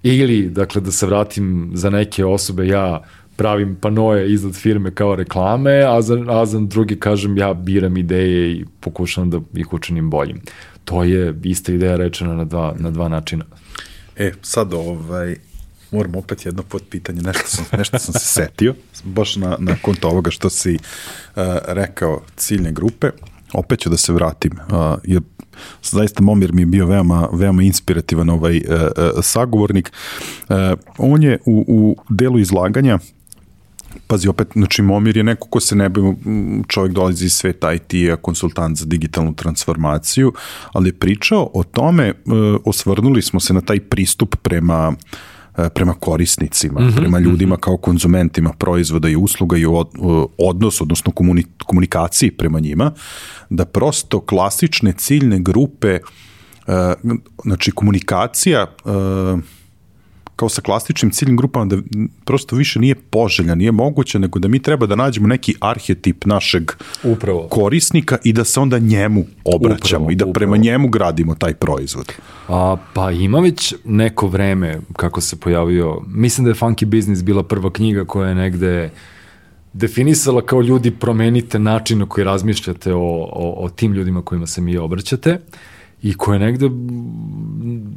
[0.08, 3.04] ili, dakle, da se vratim za neke osobe, ja
[3.36, 8.52] pravim panoje iznad firme kao reklame, a za, a za drugi kažem ja biram ideje
[8.52, 10.42] i pokušam da ih učinim boljim
[10.88, 13.46] to je ista ideja rečena na dva, na dva načina.
[14.16, 15.36] E, sad ovaj,
[15.92, 20.32] moram opet jedno pitanje, nešto sam, nešto sam se setio, baš na, na konto ovoga
[20.32, 23.10] što si uh, rekao ciljne grupe,
[23.54, 25.22] opet ću da se vratim, uh, jer
[25.84, 29.92] zaista Momir mi je bio veoma, veoma inspirativan ovaj uh, uh, sagovornik.
[30.50, 30.56] Uh,
[30.98, 33.00] on je u, u delu izlaganja
[34.08, 36.02] pazi opet, znači Momir je neko ko se ne bi,
[36.68, 40.34] čovjek dolazi iz sveta IT-a, konsultant za digitalnu transformaciju,
[40.74, 42.14] ali je pričao o tome, e,
[42.66, 45.37] osvrnuli smo se na taj pristup prema e,
[45.74, 47.64] prema korisnicima, mm -hmm, prema ljudima mm -hmm.
[47.64, 49.88] kao konzumentima proizvoda i usluga i od,
[50.38, 52.92] odnos, odnosno komuni, komunikaciji prema njima,
[53.50, 56.00] da prosto klasične ciljne grupe, e,
[57.44, 58.68] znači komunikacija
[60.38, 61.78] kao sa klasičnim ciljnim grupama da
[62.26, 66.72] prosto više nije poželja, nije moguće, nego da mi treba da nađemo neki arhetip našeg
[67.04, 67.48] upravo.
[67.50, 70.34] korisnika i da se onda njemu obraćamo upravo, i da upravo.
[70.34, 72.14] prema njemu gradimo taj proizvod.
[72.48, 77.44] A, pa ima već neko vreme kako se pojavio, mislim da je Funky Business bila
[77.44, 78.90] prva knjiga koja je negde
[79.74, 83.00] definisala kao ljudi promenite način na koji razmišljate o,
[83.34, 85.32] o, o tim ljudima kojima se mi obraćate.
[85.32, 85.40] Uh,
[86.02, 86.70] i koje je negde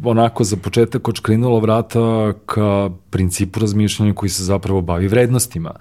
[0.05, 5.75] onako za početak očkrinulo vrata ka principu razmišljanja koji se zapravo bavi vrednostima.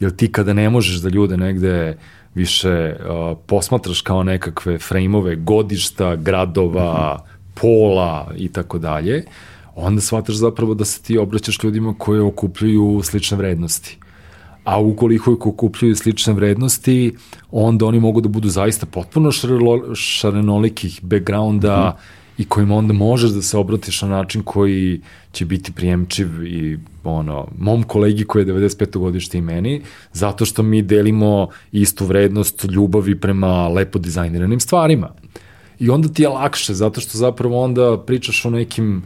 [0.00, 1.98] Jer ti kada ne možeš da ljude negde
[2.34, 7.60] više uh, posmatraš kao nekakve frejmove godišta, gradova, mm -hmm.
[7.60, 9.24] pola i tako dalje,
[9.74, 13.98] onda shvataš zapravo da se ti obraćaš ljudima koje okupljaju slične vrednosti
[14.64, 17.12] a ukoliko ih okupljuju slične vrednosti,
[17.50, 19.30] onda oni mogu da budu zaista potpuno
[19.94, 22.42] šarenolikih backgrounda mm -hmm.
[22.42, 25.00] i kojima onda možeš da se obratiš na način koji
[25.32, 28.98] će biti prijemčiv i ono, mom kolegi koji je 95.
[28.98, 35.10] godište i meni, zato što mi delimo istu vrednost ljubavi prema lepo dizajniranim stvarima.
[35.78, 39.02] I onda ti je lakše, zato što zapravo onda pričaš o nekim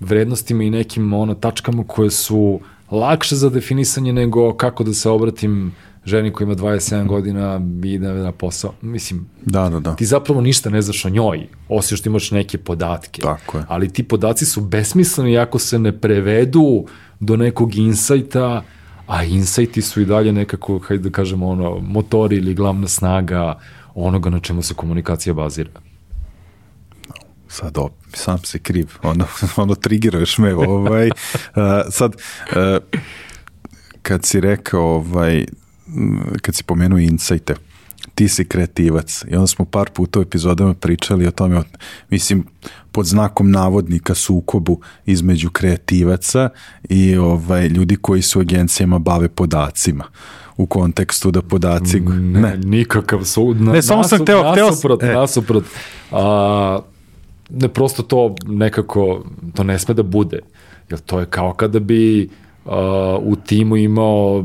[0.00, 2.60] vrednostima i nekim ono, tačkama koje su
[2.90, 5.72] lakše za definisanje nego kako da se obratim
[6.04, 8.72] ženi koja ima 27 godina i ide na posao.
[8.82, 9.96] Mislim, da, da, da.
[9.96, 13.22] ti zapravo ništa ne znaš o njoj, osim što imaš neke podatke.
[13.22, 13.64] Tako je.
[13.68, 16.84] Ali ti podaci su besmisleni ako se ne prevedu
[17.20, 18.62] do nekog insajta,
[19.06, 23.58] a insajti su i dalje nekako, hajde da kažemo, ono, motori ili glavna snaga
[23.94, 25.70] onoga na čemu se komunikacija bazira
[27.48, 29.24] sad op, sam se kriv, ono,
[29.56, 32.56] ono trigiraš me, ovaj, uh, sad, uh,
[34.02, 35.44] kad si rekao, ovaj,
[36.42, 37.54] kad si pomenuo insajte,
[38.14, 41.62] ti si kreativac i onda smo par puta u epizodama pričali o tome,
[42.10, 42.46] mislim,
[42.92, 46.48] pod znakom navodnika sukobu između kreativaca
[46.88, 50.04] i ovaj, ljudi koji su agencijama bave podacima
[50.56, 52.00] u kontekstu da podaci...
[52.00, 52.56] Ne, ne.
[52.56, 53.54] nikakav su...
[53.54, 54.42] Na, ne, samo sam teo...
[54.42, 55.14] Nasuprot, teo, e.
[55.14, 55.64] nasuprot.
[56.12, 56.80] A,
[57.50, 59.24] ne, prosto to nekako,
[59.54, 60.40] to ne sme da bude.
[60.90, 62.28] Jer to je kao kada bi
[62.64, 62.72] uh,
[63.20, 64.44] u timu imao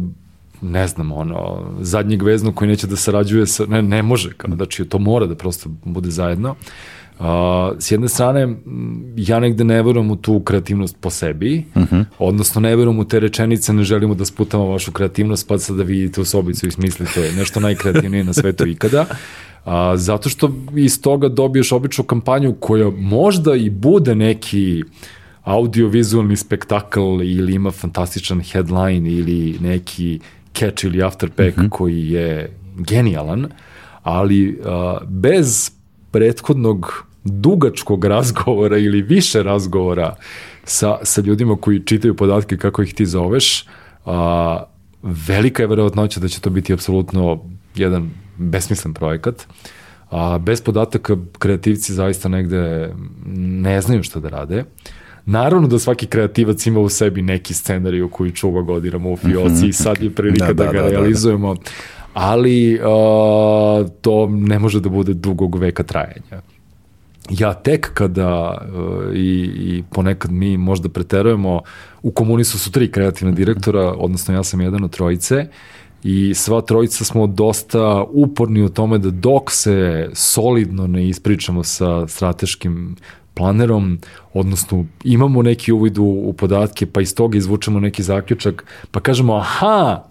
[0.62, 4.86] ne znam, ono, zadnjeg veznog koji neće da sarađuje sa, ne, ne može, kao, znači
[4.86, 6.56] to mora da prosto bude zajedno.
[7.20, 7.26] Uh,
[7.80, 8.56] s jedne strane,
[9.16, 12.06] ja negde ne verujem u tu kreativnost po sebi, uh -huh.
[12.20, 15.84] odnosno ne verujem u te rečenice, ne želimo da sputamo vašu kreativnost, pa sad da
[15.84, 19.06] vidite u sobicu i smislite nešto najkreativnije na svetu ikada.
[19.66, 24.84] A, zato što iz toga dobiješ običnu kampanju koja možda i bude neki
[25.44, 30.20] audiovizualni spektakl ili ima fantastičan headline ili neki
[30.54, 31.70] catch ili afterpack mm -hmm.
[31.70, 33.48] koji je genijalan,
[34.04, 35.72] ali a, bez
[36.12, 40.16] prethodnog dugačkog razgovora ili više razgovora
[40.64, 43.66] sa, sa ljudima koji čitaju podatke kako ih ti zoveš,
[44.06, 44.64] a,
[45.04, 47.40] velika je verovatnoća da će to biti apsolutno
[47.76, 49.48] jedan besmislen projekat.
[50.12, 52.94] A, bez podataka kreativci zaista negde
[53.36, 54.64] ne znaju šta da rade.
[55.26, 59.70] Naravno da svaki kreativac ima u sebi neki scenariju koji čuva godinama u fioci -hmm.
[59.70, 61.70] i sad je prilika da, da, da ga da, realizujemo, da, da.
[62.14, 66.42] ali uh, to ne može da bude dugog veka trajanja.
[67.30, 71.62] Ja tek kada uh, i, i ponekad mi možda preterujemo,
[72.02, 75.48] u komunisu su tri kreativna direktora, odnosno ja sam jedan od trojice,
[76.04, 82.08] i sva trojica smo dosta uporni u tome da dok se solidno ne ispričamo sa
[82.08, 82.96] strateškim
[83.34, 84.00] planerom,
[84.34, 90.04] odnosno imamo neki uvid u, podatke, pa iz toga izvučemo neki zaključak, pa kažemo, aha,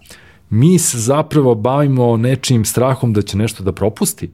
[0.49, 4.31] mi se zapravo bavimo nečim strahom da će nešto da propusti.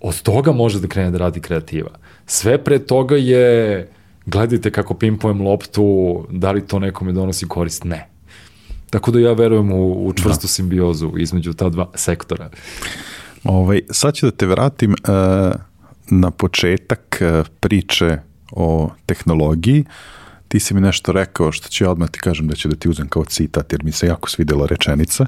[0.00, 1.90] Od toga može da krene da radi kreativa.
[2.26, 3.88] Sve pre toga je,
[4.26, 7.84] gledajte kako pimpujem loptu, da li to nekome donosi korist?
[7.84, 8.15] Ne.
[8.90, 10.48] Tako da ja verujem u, u čvrstu da.
[10.48, 12.50] simbiozu između ta dva sektora.
[13.44, 15.54] Ovaj, sad ću da te vratim uh,
[16.10, 18.18] na početak uh, priče
[18.52, 19.84] o tehnologiji.
[20.48, 22.88] Ti si mi nešto rekao što ću ja odmah ti kažem da ću da ti
[22.88, 25.26] uzem kao citat jer mi se jako svidela rečenica.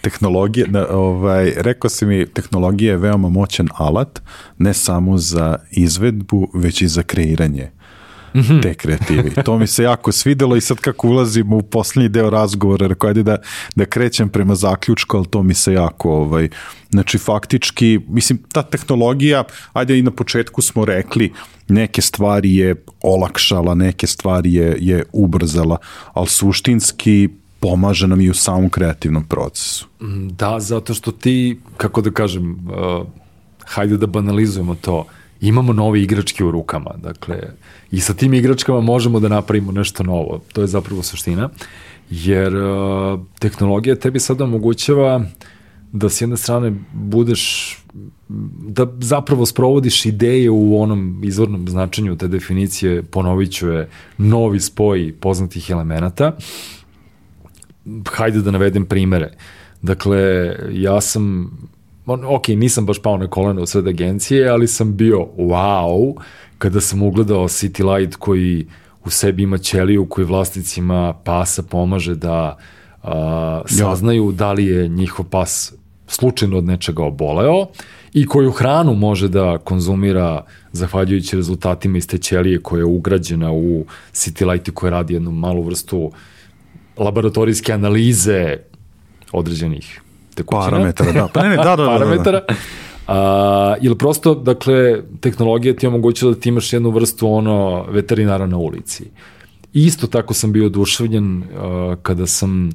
[0.00, 4.22] Tehnologija, da, ovaj, rekao si mi tehnologija je veoma moćan alat
[4.58, 7.70] ne samo za izvedbu već i za kreiranje
[8.34, 8.62] mm -hmm.
[8.62, 9.30] te kreativi.
[9.44, 13.22] To mi se jako svidelo i sad kako ulazimo u poslednji deo razgovora, rekao ajde
[13.22, 13.36] da,
[13.74, 16.48] da krećem prema zaključku, ali to mi se jako, ovaj,
[16.90, 21.32] znači faktički, mislim, ta tehnologija, ajde i na početku smo rekli,
[21.68, 25.76] neke stvari je olakšala, neke stvari je, je ubrzala,
[26.12, 27.28] ali suštinski
[27.60, 29.86] pomaže nam i u samom kreativnom procesu.
[30.30, 33.06] Da, zato što ti, kako da kažem, uh,
[33.64, 36.90] hajde da banalizujemo to, uh, imamo nove igračke u rukama.
[36.96, 37.40] Dakle,
[37.90, 40.40] i sa tim igračkama možemo da napravimo nešto novo.
[40.52, 41.48] To je zapravo suština.
[42.10, 45.24] Jer uh, tehnologija tebi sada omogućava
[45.92, 47.76] da s jedne strane budeš
[48.68, 53.88] da zapravo sprovodiš ideje u onom izvornom značenju te definicije, ponovit ću je,
[54.18, 56.36] novi spoj poznatih elemenata.
[58.12, 59.32] Hajde da navedem primere.
[59.82, 61.50] Dakle, ja sam
[62.12, 66.14] ok, nisam baš pao na kolena u sred agencije, ali sam bio wow
[66.58, 68.66] kada sam ugledao City Light koji
[69.04, 72.58] u sebi ima ćeliju koji vlasnicima pasa pomaže da
[73.02, 75.72] a, saznaju da li je njihov pas
[76.06, 77.66] slučajno od nečega oboleo
[78.12, 83.84] i koju hranu može da konzumira zahvaljujući rezultatima iz te ćelije koja je ugrađena u
[84.12, 86.12] City Light i koja radi jednu malu vrstu
[86.96, 88.56] laboratorijske analize
[89.32, 90.02] određenih
[90.34, 90.64] tekućina.
[90.64, 91.28] Parametara, da.
[91.32, 91.88] Pa ne, ne, da, da, da, da.
[91.88, 92.40] parametara.
[93.08, 98.56] A, ili prosto, dakle, tehnologija ti omogućila da ti imaš jednu vrstu ono veterinara na
[98.56, 99.04] ulici.
[99.72, 101.44] I isto tako sam bio oduševljen uh,
[102.02, 102.68] kada sam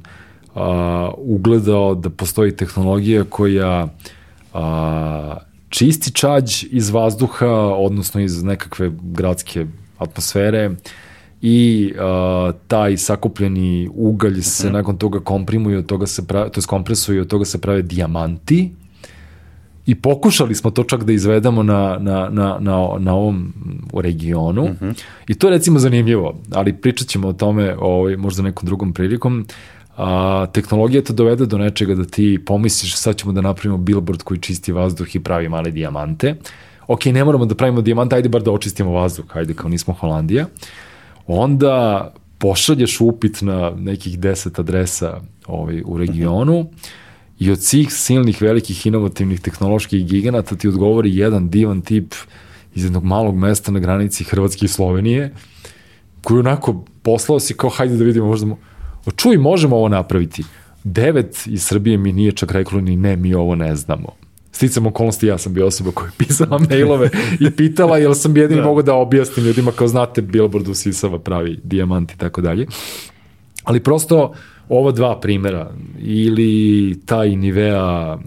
[0.54, 0.62] uh,
[1.16, 3.88] ugledao da postoji tehnologija koja
[4.54, 4.60] uh,
[5.68, 9.66] čisti čađ iz vazduha, odnosno iz nekakve gradske
[9.98, 10.70] atmosfere
[11.48, 14.72] i uh, taj sakupljeni ugalj se mm.
[14.72, 18.72] nakon toga komprimuje, od toga se pravi, to je kompresuje, od toga se prave dijamanti
[19.86, 23.52] i pokušali smo to čak da izvedemo na, na, na, na, na ovom
[23.94, 24.94] regionu mm -hmm.
[25.28, 29.46] i to je recimo zanimljivo, ali pričat ćemo o tome ovaj, možda nekom drugom prilikom.
[29.96, 34.40] A, tehnologija te dovede do nečega da ti pomisliš sad ćemo da napravimo billboard koji
[34.40, 36.34] čisti vazduh i pravi male dijamante.
[36.86, 40.46] Ok, ne moramo da pravimo dijamante, ajde bar da očistimo vazduh, ajde kao nismo Holandija.
[40.46, 40.85] Uh,
[41.26, 46.66] onda pošalješ upit na nekih 10 adresa ovaj, u regionu
[47.38, 52.14] i od svih silnih velikih inovativnih tehnoloških giganata ti odgovori jedan divan tip
[52.74, 55.34] iz jednog malog mesta na granici Hrvatske i Slovenije,
[56.22, 58.56] koji onako poslao si kao hajde da vidimo možda mo...
[59.16, 60.44] čuj možemo ovo napraviti.
[60.84, 64.25] Devet iz Srbije mi nije čak reklo ni ne, mi ovo ne znamo
[64.56, 68.60] sticam okolnosti, ja sam bio osoba koja je pisala mailove i pitala, jel sam jedini
[68.60, 68.66] da.
[68.66, 72.66] mogu da objasnim ljudima, kao znate, Billboard usisava pravi dijamant i tako dalje.
[73.64, 74.32] Ali prosto,
[74.68, 78.18] ova dva primera, ili taj Nivea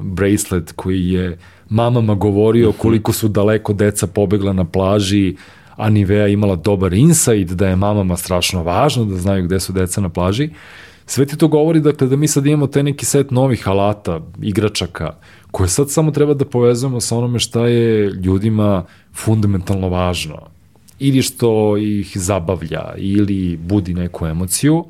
[0.00, 2.78] bracelet koji je mamama govorio Mhm.
[2.78, 5.36] koliko su daleko deca pobegla na plaži,
[5.76, 10.00] a Nivea imala dobar insight da je mamama strašno važno da znaju gde su deca
[10.00, 10.50] na plaži.
[11.08, 15.14] Sve ti to govori dakle, da mi sad imamo taj neki set novih alata, igračaka,
[15.50, 18.84] koje sad samo treba da povezujemo sa onome šta je ljudima
[19.14, 20.38] fundamentalno važno.
[20.98, 24.84] Ili što ih zabavlja, ili budi neku emociju.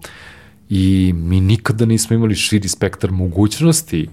[0.70, 4.08] I mi nikada nismo imali širi spektar mogućnosti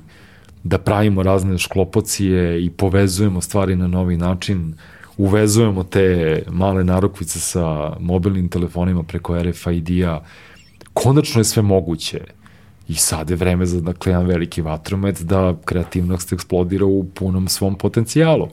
[0.64, 4.74] da pravimo razne šklopocije i povezujemo stvari na novi način,
[5.18, 10.22] uvezujemo te male narukvice sa mobilnim telefonima preko RFID-a,
[10.96, 12.22] konačno je sve moguće.
[12.88, 17.76] I sad je vreme za dakle, jedan veliki vatromet da kreativnost eksplodira u punom svom
[17.76, 18.48] potencijalu.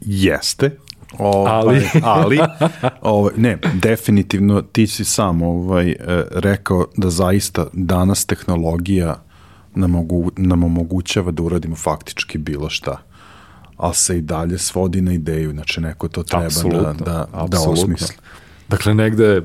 [0.00, 0.76] Jeste.
[1.18, 1.80] Ovaj, Ali?
[2.02, 2.38] ali
[3.00, 5.96] ovaj, ne, definitivno ti si sam ovaj, e,
[6.30, 9.22] rekao da zaista danas tehnologija
[9.74, 13.10] nam, ogu, nam omogućava da uradimo faktički bilo šta
[13.80, 17.26] ali se i dalje svodi na ideju, znači neko to treba da, Apsolutno, da, da
[17.32, 17.82] apsolutno.
[17.82, 18.16] osmisli.
[18.68, 19.44] Dakle, negde, uh,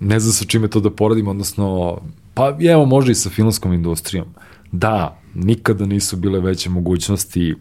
[0.00, 1.98] ne znam sa čime to da poradim, odnosno,
[2.34, 4.26] pa evo možda i sa filmskom industrijom.
[4.72, 7.54] Da, nikada nisu bile veće mogućnosti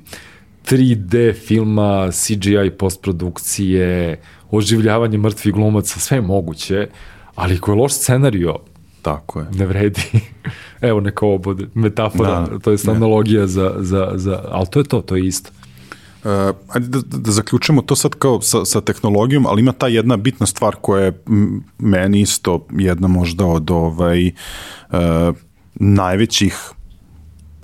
[0.65, 4.21] 3D filma, CGI postprodukcije,
[4.51, 6.87] oživljavanje mrtvih glumaca, sve je moguće,
[7.35, 8.55] ali ako je loš scenario,
[9.01, 9.45] Tako je.
[9.51, 10.01] ne vredi.
[10.81, 14.83] Evo neka ovo bude metafora, Da, to je analogija za, za, za, ali to je
[14.83, 15.51] to, to je isto.
[16.23, 20.17] Uh, ajde da, da, zaključimo to sad kao sa, sa tehnologijom, ali ima ta jedna
[20.17, 21.23] bitna stvar koja je
[21.79, 25.35] meni isto jedna možda od ovaj, uh,
[25.75, 26.73] najvećih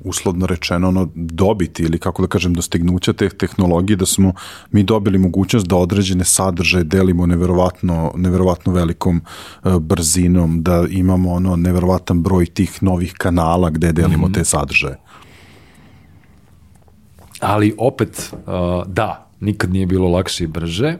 [0.05, 4.33] uslovno rečeno ono dobiti ili kako da kažem dostignuća te tehnologije da smo
[4.71, 9.21] mi dobili mogućnost da određene sadržaje delimo neverovatno neverovatno velikom
[9.63, 14.33] uh, brzinom da imamo ono neverovatan broj tih novih kanala gde delimo mm -hmm.
[14.33, 14.97] te sadržaje
[17.45, 20.97] Ali opet, uh, da, nikad nije bilo lakše i brže,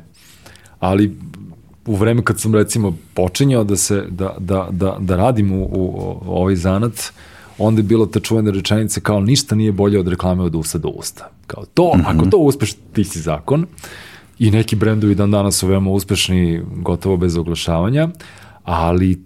[0.79, 1.17] ali
[1.85, 5.85] u vreme kad sam recimo počinjao da se da, da, da, da radim u, u,
[6.25, 7.11] u ovaj zanat,
[7.57, 10.87] onda je bila ta čuvena rečenica kao ništa nije bolje od reklame od usta do
[10.87, 11.29] usta.
[11.47, 12.15] Kao to, mm -hmm.
[12.15, 13.65] ako to uspeš, ti si zakon.
[14.39, 18.09] I neki brendovi dan danas su veoma uspešni, gotovo bez oglašavanja,
[18.63, 19.21] ali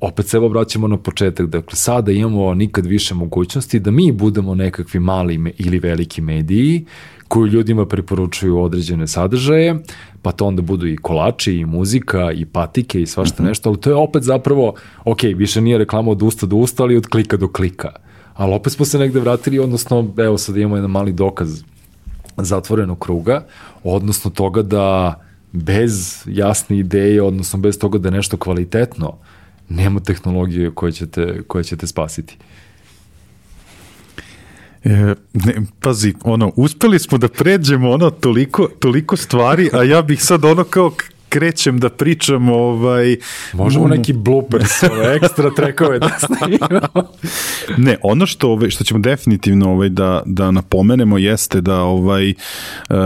[0.00, 4.54] opet se evo vraćamo na početak, dakle sada imamo nikad više mogućnosti da mi budemo
[4.54, 6.84] nekakvi mali ili veliki mediji
[7.28, 9.76] koji ljudima preporučuju određene sadržaje,
[10.22, 13.48] pa to onda budu i kolači, i muzika, i patike, i svašta mm -hmm.
[13.48, 14.74] nešto, ali to je opet zapravo,
[15.04, 17.92] ok, više nije reklama od usta do usta, ali od klika do klika.
[18.34, 21.62] Ali opet smo se negde vratili, odnosno, evo sad imamo jedan mali dokaz
[22.36, 23.44] zatvorenog kruga,
[23.84, 25.14] odnosno toga da
[25.52, 29.18] bez jasne ideje, odnosno bez toga da je nešto kvalitetno,
[29.68, 32.36] nema tehnologije koje ćete, koje ćete spasiti.
[34.84, 40.24] E, ne, pazi, ono, uspeli smo da pređemo ono toliko, toliko stvari, a ja bih
[40.24, 40.92] sad ono kao
[41.28, 43.16] krećem da pričam ovaj
[43.52, 47.08] možemo um, neki bloopers ove ekstra trekove da snimamo
[47.86, 52.96] ne ono što ovaj što ćemo definitivno ovaj da da napomenemo jeste da ovaj uh,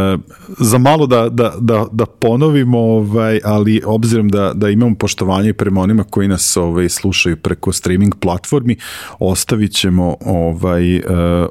[0.58, 5.80] za malo da, da, da, da ponovimo ovaj ali obzirom da da imamo poštovanje prema
[5.80, 8.76] onima koji nas ovaj slušaju preko streaming platformi
[9.18, 11.02] ostavićemo ovaj uh,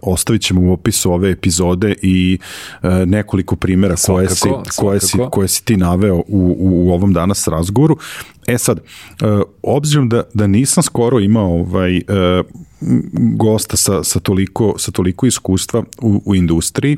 [0.02, 2.38] ostavićemo u opisu ove epizode i
[2.84, 7.48] uh, nekoliko primera koje si koje si koje si ti naveo u u ovom danas
[7.48, 7.98] razgovoru.
[8.48, 8.80] E sad,
[9.64, 12.02] obzirom da, da nisam skoro imao ovaj,
[13.38, 16.98] gosta sa, sa, toliko, sa toliko iskustva u, u industriji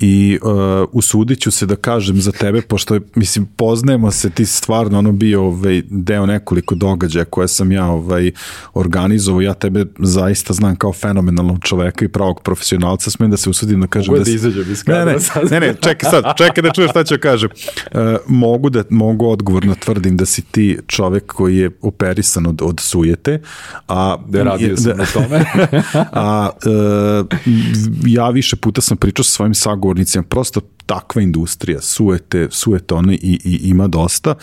[0.00, 4.98] i uh, usudit ću se da kažem za tebe, pošto mislim, poznajemo se, ti stvarno
[4.98, 8.32] ono bio ovaj, deo nekoliko događaja koje sam ja ovaj,
[8.74, 13.80] organizovao, ja tebe zaista znam kao fenomenalnog čoveka i pravog profesionalca, smijem da se usudim
[13.80, 14.24] da kažem Mogu da...
[14.24, 15.16] da izađem iz ne, ne,
[15.50, 17.50] ne, ne, čekaj sad, čekaj da čuješ šta ću kažem.
[17.92, 22.80] Uh, mogu da, mogu odgovorno tvrdim da si ti čovek koji je operisan od, od
[22.80, 23.40] sujete,
[23.88, 24.16] a...
[24.28, 25.44] Da radio sam da, na tome.
[26.12, 27.26] a uh,
[28.06, 29.54] ja više puta sam pričao sa svojim
[29.90, 34.34] sagovornicima, prosto takva industrija, sujete, sujete one i, i ima dosta,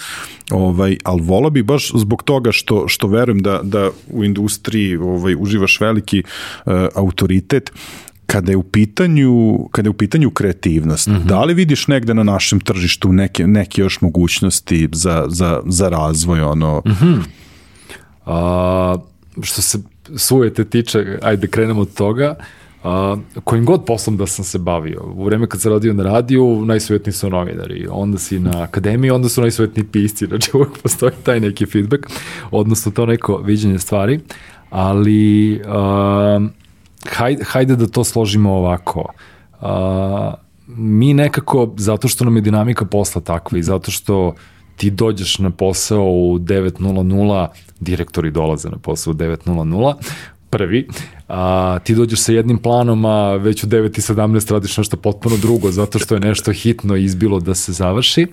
[0.52, 5.36] ovaj, ali vola bi baš zbog toga što, što verujem da, da u industriji ovaj,
[5.40, 7.72] uživaš veliki uh, autoritet,
[8.26, 11.26] kada je u pitanju kada je u pitanju kreativnost, mm -hmm.
[11.26, 16.42] da li vidiš negde na našem tržištu neke, neke još mogućnosti za, za, za razvoj
[16.42, 16.82] ono?
[16.86, 17.22] Mm -hmm.
[18.26, 18.98] A,
[19.42, 19.80] što se
[20.16, 22.36] sujete tiče, ajde krenemo od toga,
[22.84, 25.04] a, kojim god poslom da sam se bavio.
[25.16, 27.88] U vreme kad sam radio na radiju, najsvetniji su novinari.
[27.92, 30.26] Onda si na akademiji, onda su najsvetniji pisci.
[30.26, 32.04] Znači uvek postoji taj neki feedback,
[32.52, 34.20] odnosno to neko viđenje stvari.
[34.70, 36.40] Ali a,
[37.10, 39.14] hajde, hajde da to složimo ovako.
[39.62, 40.34] A,
[40.68, 44.36] mi nekako, zato što nam je dinamika posla takva i zato što
[44.76, 47.48] ti dođeš na posao u 9.00,
[47.80, 49.94] direktori dolaze na posao u 9.00,
[50.50, 50.88] prvi,
[51.28, 56.00] a, ti dođeš sa jednim planom, a već u 9.17 radiš nešto potpuno drugo, zato
[56.00, 58.28] što je nešto hitno izbilo da se završi.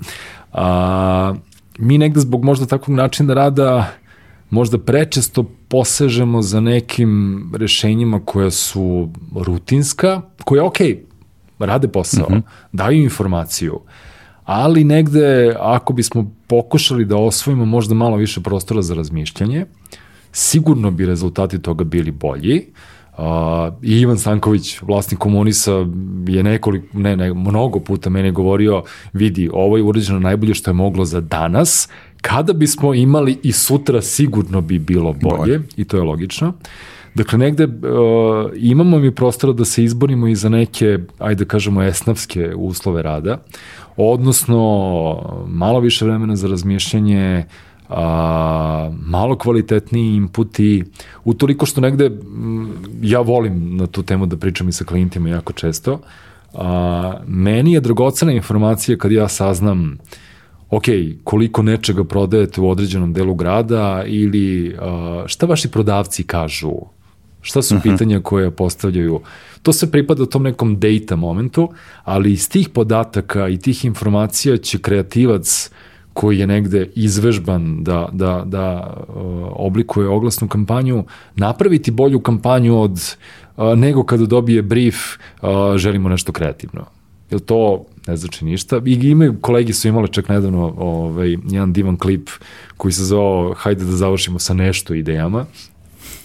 [0.52, 1.34] A,
[1.78, 3.90] mi negde zbog možda takvog načina rada
[4.50, 10.76] možda prečesto posežemo za nekim rešenjima koja su rutinska, koja, ok,
[11.58, 12.42] rade posao, mm -hmm.
[12.72, 13.80] daju informaciju,
[14.44, 19.66] ali negde ako bismo pokušali da osvojimo možda malo više prostora za razmišljanje,
[20.34, 22.62] sigurno bi rezultati toga bili bolji.
[23.18, 23.24] Uh,
[23.82, 25.86] I Ivan Stanković, vlasnik komunisa,
[26.28, 28.82] je nekoliko, ne, ne, mnogo puta mene govorio,
[29.12, 31.88] vidi, ovo je urađeno najbolje što je moglo za danas,
[32.20, 35.60] kada bismo imali i sutra sigurno bi bilo bolje, bolje.
[35.76, 36.52] i to je logično.
[37.14, 37.70] Dakle, negde uh,
[38.56, 43.42] imamo mi prostora da se izborimo i za neke, ajde da kažemo, esnavske uslove rada,
[43.96, 47.44] odnosno malo više vremena za razmišljanje,
[47.88, 50.84] a, malo kvalitetniji inputi,
[51.24, 52.68] utoliko što negde m,
[53.02, 56.00] ja volim na tu temu da pričam i sa klijentima jako često,
[56.54, 59.98] a, meni je dragocena informacija kad ja saznam
[60.70, 60.84] ok,
[61.24, 66.72] koliko nečega prodajete u određenom delu grada ili a, šta vaši prodavci kažu,
[67.40, 67.88] šta su uh mhm.
[67.88, 67.92] -huh.
[67.92, 69.20] pitanja koje postavljaju.
[69.62, 71.68] To se pripada tom nekom data momentu,
[72.04, 75.70] ali iz tih podataka i tih informacija će kreativac
[76.14, 79.14] koji je negde izvežban da, da, da uh,
[79.50, 81.04] oblikuje oglasnu kampanju,
[81.36, 83.16] napraviti bolju kampanju od
[83.56, 84.96] uh, nego kada dobije brief
[85.42, 86.84] uh, želimo nešto kreativno.
[87.30, 88.80] Jel to ne znači ništa.
[88.86, 92.30] I imaju, kolegi su imali čak nedavno ovaj, jedan divan klip
[92.76, 95.46] koji se zove hajde da završimo sa nešto idejama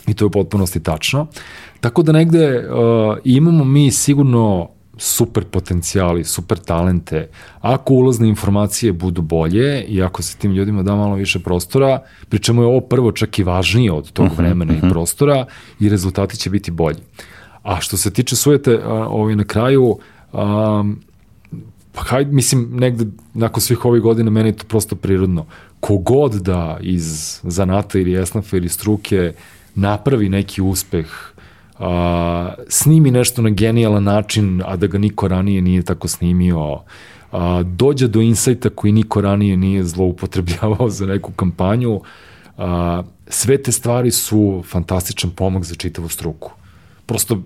[0.08, 1.28] i to je u potpunosti tačno.
[1.80, 4.70] Tako da negde uh, imamo mi sigurno
[5.02, 7.30] super potencijali, super talente,
[7.62, 12.62] ako ulazne informacije budu bolje i ako se tim ljudima da malo više prostora, pričemu
[12.62, 14.94] je ovo prvo čak i važnije od tog mhm, vremena uh -huh, uh i mhm.
[14.94, 15.46] prostora
[15.80, 17.00] i rezultati će biti bolji.
[17.64, 19.98] A što se tiče sujete, ovaj na kraju,
[20.34, 21.00] um,
[21.92, 25.46] pa hajde, mislim, negde nakon svih ovih godina meni je to prosto prirodno.
[25.80, 29.34] Kogod da iz zanata ili esnafa ili struke
[29.76, 31.08] napravi neki uspeh
[31.80, 36.80] a, snimi nešto na genijalan način, a da ga niko ranije nije tako snimio,
[37.32, 42.02] a, dođe do insajta koji niko ranije nije zloupotrebljavao za neku kampanju,
[42.58, 46.52] a, sve te stvari su fantastičan pomak za čitavu struku.
[47.06, 47.42] Prosto,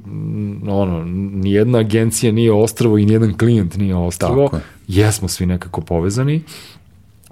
[0.67, 1.03] ono,
[1.33, 4.49] nijedna agencija nije ostravo i nijedan klijent nije ostravo.
[4.87, 6.41] Jesmo svi nekako povezani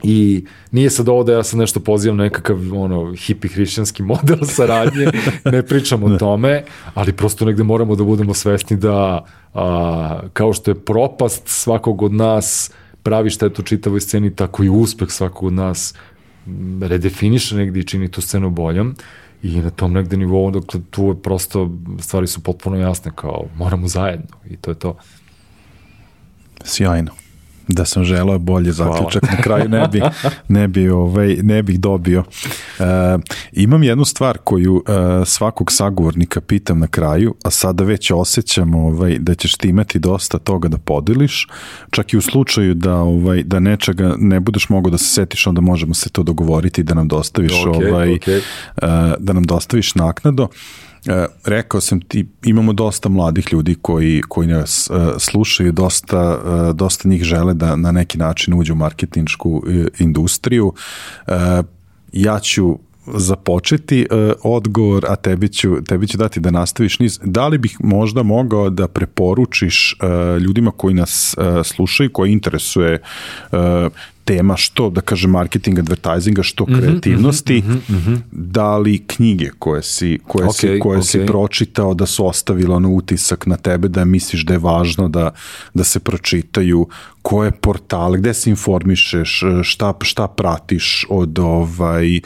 [0.03, 4.37] I nije sad ovo da ja sad nešto pozivam na nekakav ono, hipi hrišćanski model
[4.55, 5.07] saradnje,
[5.45, 6.17] ne pričam o da.
[6.17, 12.01] tome, ali prosto negde moramo da budemo svesni da a, kao što je propast svakog
[12.01, 12.71] od nas
[13.03, 15.93] pravi štetu čitavoj sceni, tako i uspeh svakog od nas
[16.81, 18.95] redefiniše negde i čini tu scenu boljom
[19.43, 23.87] i na tom negde nivou, dakle, tu je prosto, stvari su potpuno jasne, kao moramo
[23.87, 24.97] zajedno i to je to.
[26.63, 27.20] Sjajno
[27.67, 30.01] da sam želeo bolje zaključak na kraju ne bi
[30.47, 32.23] ne bi ovaj ne bih dobio.
[32.79, 32.83] E,
[33.51, 39.17] imam jednu stvar koju e, svakog sagovornika pitam na kraju, a sada već osjećam ovaj
[39.19, 41.47] da ćeš ti imati dosta toga da podeliš,
[41.91, 45.61] čak i u slučaju da ovaj da nečega ne budeš mogao da se setiš, onda
[45.61, 48.41] možemo se to dogovoriti da nam dostaviš okay, ovaj okay.
[48.77, 50.47] E, da nam dostaviš naknado.
[51.07, 56.73] E, rekao sam ti, imamo dosta mladih ljudi koji, koji nas e, slušaju, dosta, e,
[56.73, 59.63] dosta njih žele da na neki način uđu u marketinšku
[59.99, 60.73] industriju.
[62.13, 67.19] Ja ću započeti uh, odgovor, a tebi ću, tebi ću dati da nastaviš niz.
[67.23, 73.01] Da li bih možda mogao da preporučiš uh, ljudima koji nas uh, slušaju, koji interesuje
[73.51, 73.59] uh,
[74.25, 78.19] tema što, da kažem, marketing, advertisinga, što mm -hmm, kreativnosti, mm -hmm, mm -hmm.
[78.31, 81.11] da li knjige koje si, koje okay, si, koje okay.
[81.11, 85.31] si pročitao da su ostavile ono utisak na tebe, da misliš da je važno da,
[85.73, 86.87] da se pročitaju,
[87.21, 92.19] koje portale, gde se informišeš, šta, šta pratiš od ovaj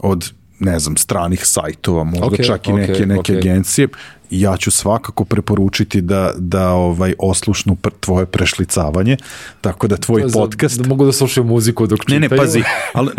[0.00, 3.38] od ne znam, stranih sajtova, možda okay, čak i neke, okay, neke okay.
[3.38, 3.88] agencije
[4.30, 9.16] ja ću svakako preporučiti da, da ovaj oslušnu pr, tvoje prešlicavanje,
[9.60, 10.80] tako da tvoj Za- podcast...
[10.80, 12.20] Da mogu da slušaju muziku dok Ne, čitaju.
[12.20, 12.62] ne, pazi,
[12.94, 13.10] ali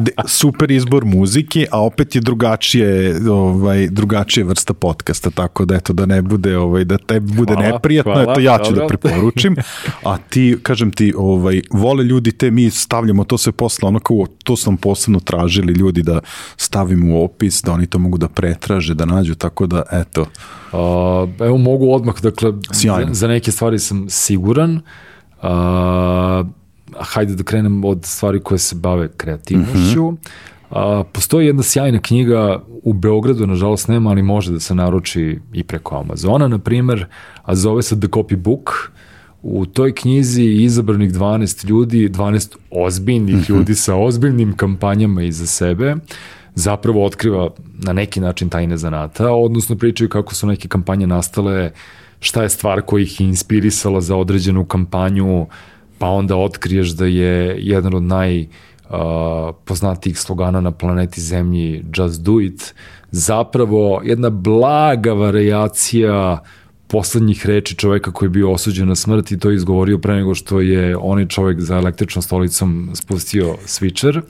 [0.00, 5.92] de, super izbor muzike, a opet je drugačije, ovaj, drugačije vrsta podcasta, tako da eto,
[5.92, 8.98] da ne bude, ovaj, da tebi bude Hvala, neprijatno, hvala, eto, ja ću da dobro.
[8.98, 9.56] preporučim,
[10.04, 14.26] a ti, kažem ti, ovaj, vole ljudi te, mi stavljamo to sve posle, ono kao,
[14.44, 16.20] to sam posebno tražili ljudi da
[16.56, 20.26] stavimo u opis, da oni to mogu da pretraže, da nađu, tako da, eto,
[20.72, 23.14] A, evo mogu odmah, dakle, Sjajno.
[23.14, 24.80] za, neke stvari sam siguran.
[25.42, 26.44] A,
[26.98, 30.12] hajde da krenem od stvari koje se bave kreativnošću.
[30.70, 35.64] A, postoji jedna sjajna knjiga u Beogradu, nažalost nema, ali može da se naruči i
[35.64, 37.06] preko Amazona, na primer,
[37.42, 38.92] a zove se The Copy Book.
[39.42, 45.96] U toj knjizi je izabranih 12 ljudi, 12 ozbiljnih ljudi sa ozbiljnim kampanjama iza sebe,
[46.54, 51.70] zapravo otkriva na neki način tajne zanata, odnosno pričaju kako su neke kampanje nastale,
[52.20, 55.46] šta je stvar koja ih inspirisala za određenu kampanju,
[55.98, 58.46] pa onda otkriješ da je jedan od naj uh,
[59.64, 62.74] poznatijih slogana na planeti Zemlji Just Do It,
[63.10, 66.42] zapravo jedna blaga variacija
[66.92, 70.34] poslednjih reči čoveka koji je bio osuđen na smrt i to je izgovorio pre nego
[70.34, 74.20] što je onaj čovek za električnom stolicom spustio switcher.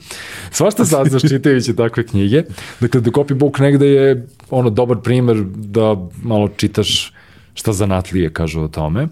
[0.51, 2.43] Svašta sad zaštitajući takve knjige.
[2.79, 7.13] Dakle, The Copybook negde je ono dobar primer da malo čitaš
[7.53, 9.07] šta zanatlije kažu o tome.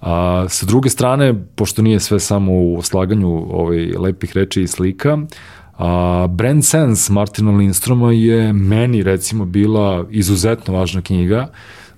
[0.00, 5.18] A, sa druge strane, pošto nije sve samo u slaganju ovaj, lepih reči i slika,
[5.78, 11.48] a, Brand Sense Martina Lindstroma je meni recimo bila izuzetno važna knjiga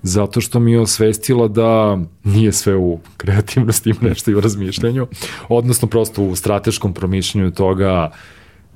[0.03, 5.07] zato što mi je osvestila da nije sve u kreativnosti, ima nešto i u razmišljanju,
[5.49, 8.11] odnosno prosto u strateškom promišljanju toga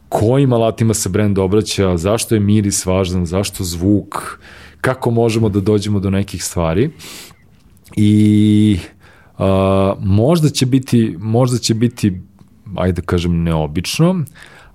[0.10, 4.40] kojim alatima se brend obraća, zašto je miris važan, zašto zvuk,
[4.82, 6.90] kako možemo da dođemo do nekih stvari.
[7.95, 8.78] I
[9.38, 12.22] a, možda će biti, možda će biti,
[12.76, 14.24] ajde da kažem, neobično,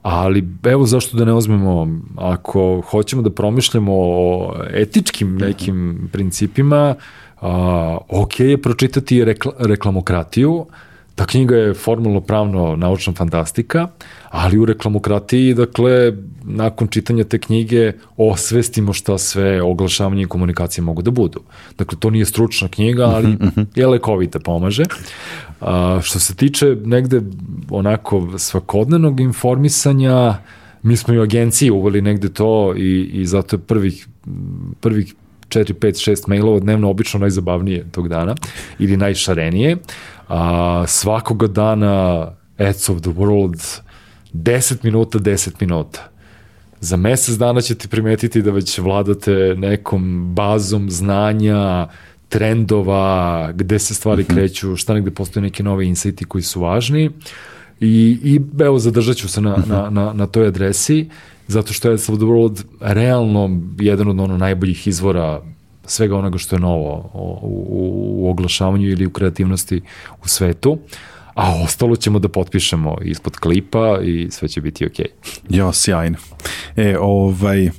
[0.03, 6.95] ali evo zašto da ne uzmemo, ako hoćemo da promišljamo o etičkim nekim principima,
[7.41, 10.66] a, ok je pročitati rekla, reklamokratiju,
[11.19, 13.89] Ta knjiga je formalno pravno naučna fantastika,
[14.31, 16.12] ali u reklamokratiji, dakle,
[16.45, 21.41] nakon čitanja te knjige osvestimo šta sve oglašavanje i komunikacije mogu da budu.
[21.79, 23.37] Dakle, to nije stručna knjiga, ali
[23.75, 24.85] je lekovita, pomaže.
[25.60, 27.20] A, što se tiče negde
[27.70, 30.35] onako svakodnevnog informisanja,
[30.82, 34.09] mi smo i u agenciji uveli negde to i, i zato je prvih,
[34.80, 35.14] prvih
[35.48, 38.35] 4, 5, 6 mailova dnevno obično najzabavnije tog dana
[38.78, 39.76] ili najšarenije.
[40.28, 42.26] A, svakoga dana
[42.59, 43.80] Ads of the World
[44.32, 46.09] 10 minuta, 10 minuta.
[46.80, 51.89] Za mesec dana ćete primetiti da već vladate nekom bazom znanja,
[52.29, 57.11] trendova, gde se stvari kreću, šta negde postoje neki novi insajti koji su važni.
[57.81, 61.09] I, i evo, zadržat ću se na, na, na, na toj adresi,
[61.47, 65.43] zato što je World realno jedan od ono najboljih izvora
[65.87, 69.81] svega onoga što je novo u, u, u oglašavanju ili u kreativnosti
[70.25, 70.79] u svetu,
[71.35, 75.07] a ostalo ćemo da potpišemo ispod klipa i sve će biti okej.
[75.49, 76.17] Jo, sjajno.
[76.77, 77.71] E, ovaj,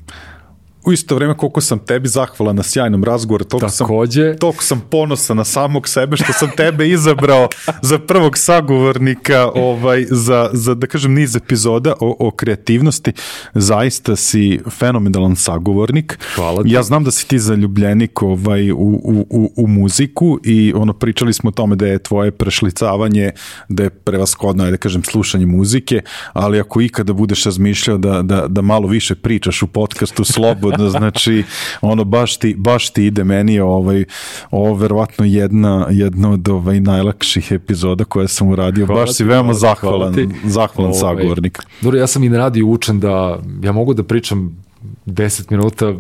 [0.85, 4.81] u isto vreme koliko sam tebi zahvalan na sjajnom razgovoru, toliko sam, Takođe, toliko sam
[4.89, 7.47] ponosan na samog sebe što sam tebe izabrao
[7.89, 13.11] za prvog sagovornika ovaj, za, za, da kažem, niz epizoda o, o kreativnosti.
[13.53, 16.19] Zaista si fenomenalan sagovornik.
[16.35, 16.69] Hvala ti.
[16.69, 21.34] Ja znam da si ti zaljubljenik ovaj, u, u, u, u muziku i ono, pričali
[21.34, 23.31] smo o tome da je tvoje prešlicavanje,
[23.69, 26.01] da je prevaskodno, da kažem, slušanje muzike,
[26.34, 31.44] ali ako ikada budeš razmišljao da, da, da malo više pričaš u podcastu slobodno, znači
[31.82, 34.06] ono baš ti, baš ti ide meni ovaj,
[34.52, 38.86] ovo verovatno jedna, jedna od ovaj, najlakših epizoda koje sam uradio.
[38.86, 40.16] Hvala baš si ti, veoma hvala- zahvalan,
[40.46, 41.60] zahvalan Ovaj, sagovornik.
[41.82, 44.64] Dobro, ja sam i na radiju učen da ja mogu da pričam
[45.06, 45.94] 10 minuta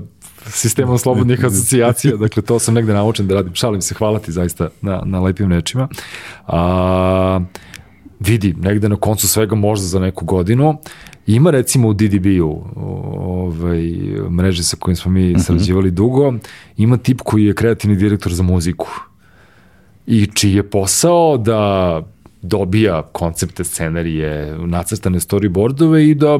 [0.45, 3.55] sistemom slobodnih asocijacija, dakle to sam negde naučen da radim.
[3.55, 5.87] Šalim se, hvala ti zaista na, na lepim rečima.
[6.47, 7.39] A,
[8.19, 10.77] vidi, negde na koncu svega možda za neku godinu,
[11.27, 13.81] ima recimo u DDB-u, ovaj,
[14.29, 16.33] mreže sa kojim smo mi sarađivali dugo,
[16.77, 18.87] ima tip koji je kreativni direktor za muziku
[20.07, 22.01] i čiji je posao da
[22.41, 26.39] dobija koncepte, scenarije, nacrtane storyboardove i da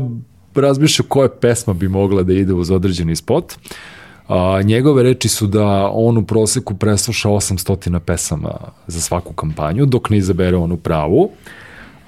[0.56, 3.54] razmišlja koja pesma bi mogla da ide uz određeni spot.
[4.28, 8.52] A, njegove reči su da on u proseku presluša 800 pesama
[8.88, 11.30] za svaku kampanju, dok ne izabere onu pravu.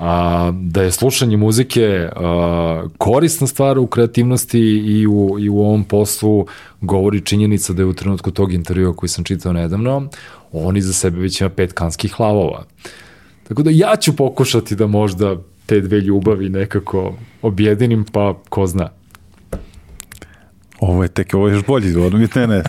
[0.02, 5.84] A, da je slušanje muzike a, korisna stvar u kreativnosti i u, i u ovom
[5.84, 6.46] poslu
[6.82, 10.10] govori činjenica da je u trenutku tog intervjua koji sam čitao nedavno,
[10.52, 12.66] on iza sebe već ima pet kanskih hlavova.
[13.48, 18.90] Tako da ja ću pokušati da možda te dve ljubavi nekako objedinim, pa ko zna.
[20.80, 22.14] Ovo je tek, ovo je još bolji izvor.
[22.36, 22.64] Ne, ne,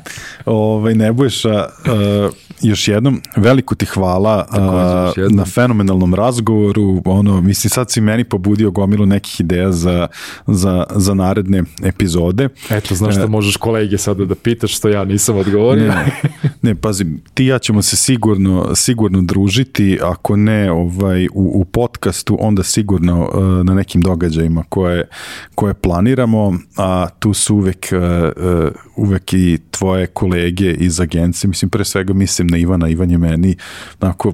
[0.45, 7.03] ovaj, Nebojša, uh, još jednom, veliko ti hvala uh, na fenomenalnom razgovoru.
[7.05, 10.07] Ono, mislim, sad si meni pobudio gomilu nekih ideja za,
[10.47, 12.49] za, za naredne epizode.
[12.71, 15.89] Eto, znaš šta uh, možeš kolege sada da pitaš što ja nisam odgovorio.
[15.89, 16.21] Ne,
[16.63, 22.37] ne pazi, ti ja ćemo se sigurno, sigurno družiti, ako ne ovaj, u, u podcastu,
[22.41, 25.09] onda sigurno uh, na nekim događajima koje,
[25.55, 31.85] koje planiramo, a tu su uvek uh, uvek i tvoje kolege iz agencije, mislim pre
[31.85, 33.57] svega mislim na Ivana, Ivan je meni
[34.01, 34.33] onako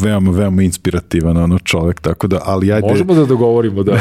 [0.00, 2.88] veoma, veoma inspirativan ono čovek, tako da, ali ajde...
[2.88, 3.92] Možemo da dogovorimo, da.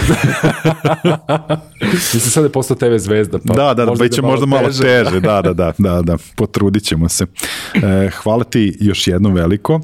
[1.94, 4.82] Mislim, sad je postao TV zvezda, pa Da, da, da, će da možda malo teže,
[4.82, 7.26] teže da, da, da, da, da, potrudit ćemo se.
[7.74, 9.82] E, hvala ti još jednom veliko.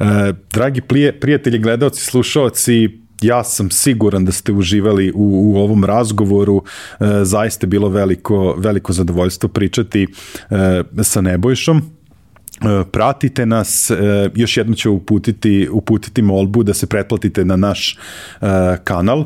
[0.00, 0.04] E,
[0.52, 0.80] dragi
[1.20, 6.62] prijatelji, gledalci, slušalci, ja sam siguran da ste uživali u, u ovom razgovoru,
[7.00, 10.06] e, zaista je bilo veliko, veliko zadovoljstvo pričati
[10.50, 11.82] e, sa Nebojšom.
[12.64, 13.94] E, pratite nas, e,
[14.34, 17.98] još jedno ću uputiti, uputiti molbu da se pretplatite na naš
[18.40, 18.46] e,
[18.84, 19.24] kanal,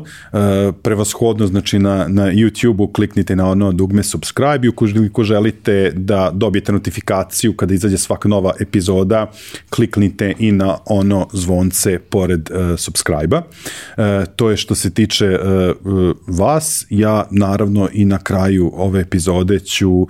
[0.81, 6.71] prevashodno znači na, na YouTube-u kliknite na ono dugme subscribe i ukoliko želite da dobijete
[6.71, 9.31] notifikaciju kada izađe svaka nova epizoda,
[9.69, 13.41] kliknite i na ono zvonce pored subscribe-a.
[14.35, 15.39] To je što se tiče
[16.27, 20.07] vas, ja naravno i na kraju ove epizode ću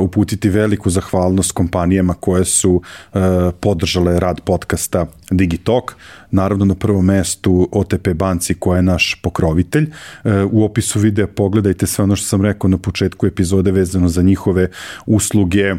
[0.00, 3.20] uputiti veliku zahvalnost kompanijama koje su uh,
[3.60, 5.96] podržale rad podcasta Digitalk,
[6.30, 9.90] naravno na prvom mestu OTP banci koja je naš pokrovitelj.
[10.24, 14.22] Uh, u opisu videa pogledajte sve ono što sam rekao na početku epizode vezano za
[14.22, 14.70] njihove
[15.06, 15.78] usluge, uh,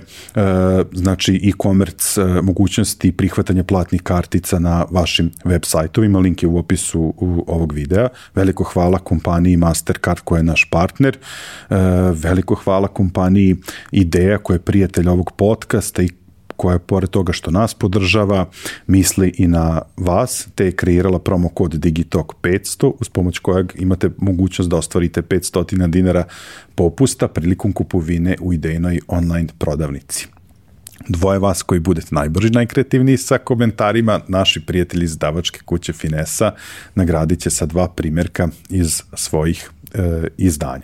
[0.94, 7.44] znači e-commerce, mogućnosti prihvatanja platnih kartica na vašim web sajtovima, link je u opisu u
[7.48, 8.08] ovog videa.
[8.36, 11.18] Veliko hvala kompaniji Mastercard koja je naš partner,
[12.14, 13.56] veliko hvala kompaniji
[13.92, 16.10] Ideja koja je prijatelj ovog podcasta i
[16.58, 18.46] koja pored toga što nas podržava,
[18.88, 24.10] misli i na vas, te je kreirala promo kod Digitalk 500, uz pomoć kojeg imate
[24.18, 26.24] mogućnost da ostvarite 500 dinara
[26.76, 30.28] popusta prilikom kupovine u idejnoj online prodavnici.
[31.10, 36.52] Dvoje vas koji budete najbrži, najkreativniji sa komentarima, naši prijatelji iz davačke kuće Finesa
[36.96, 39.72] nagradit će sa dva primjerka iz svojih
[40.38, 40.84] izdanja.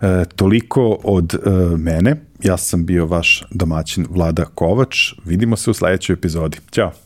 [0.00, 5.74] E, toliko od e, mene, ja sam bio vaš domaćin Vlada Kovač, vidimo se u
[5.74, 6.58] sledećoj epizodi.
[6.70, 7.05] Ćao!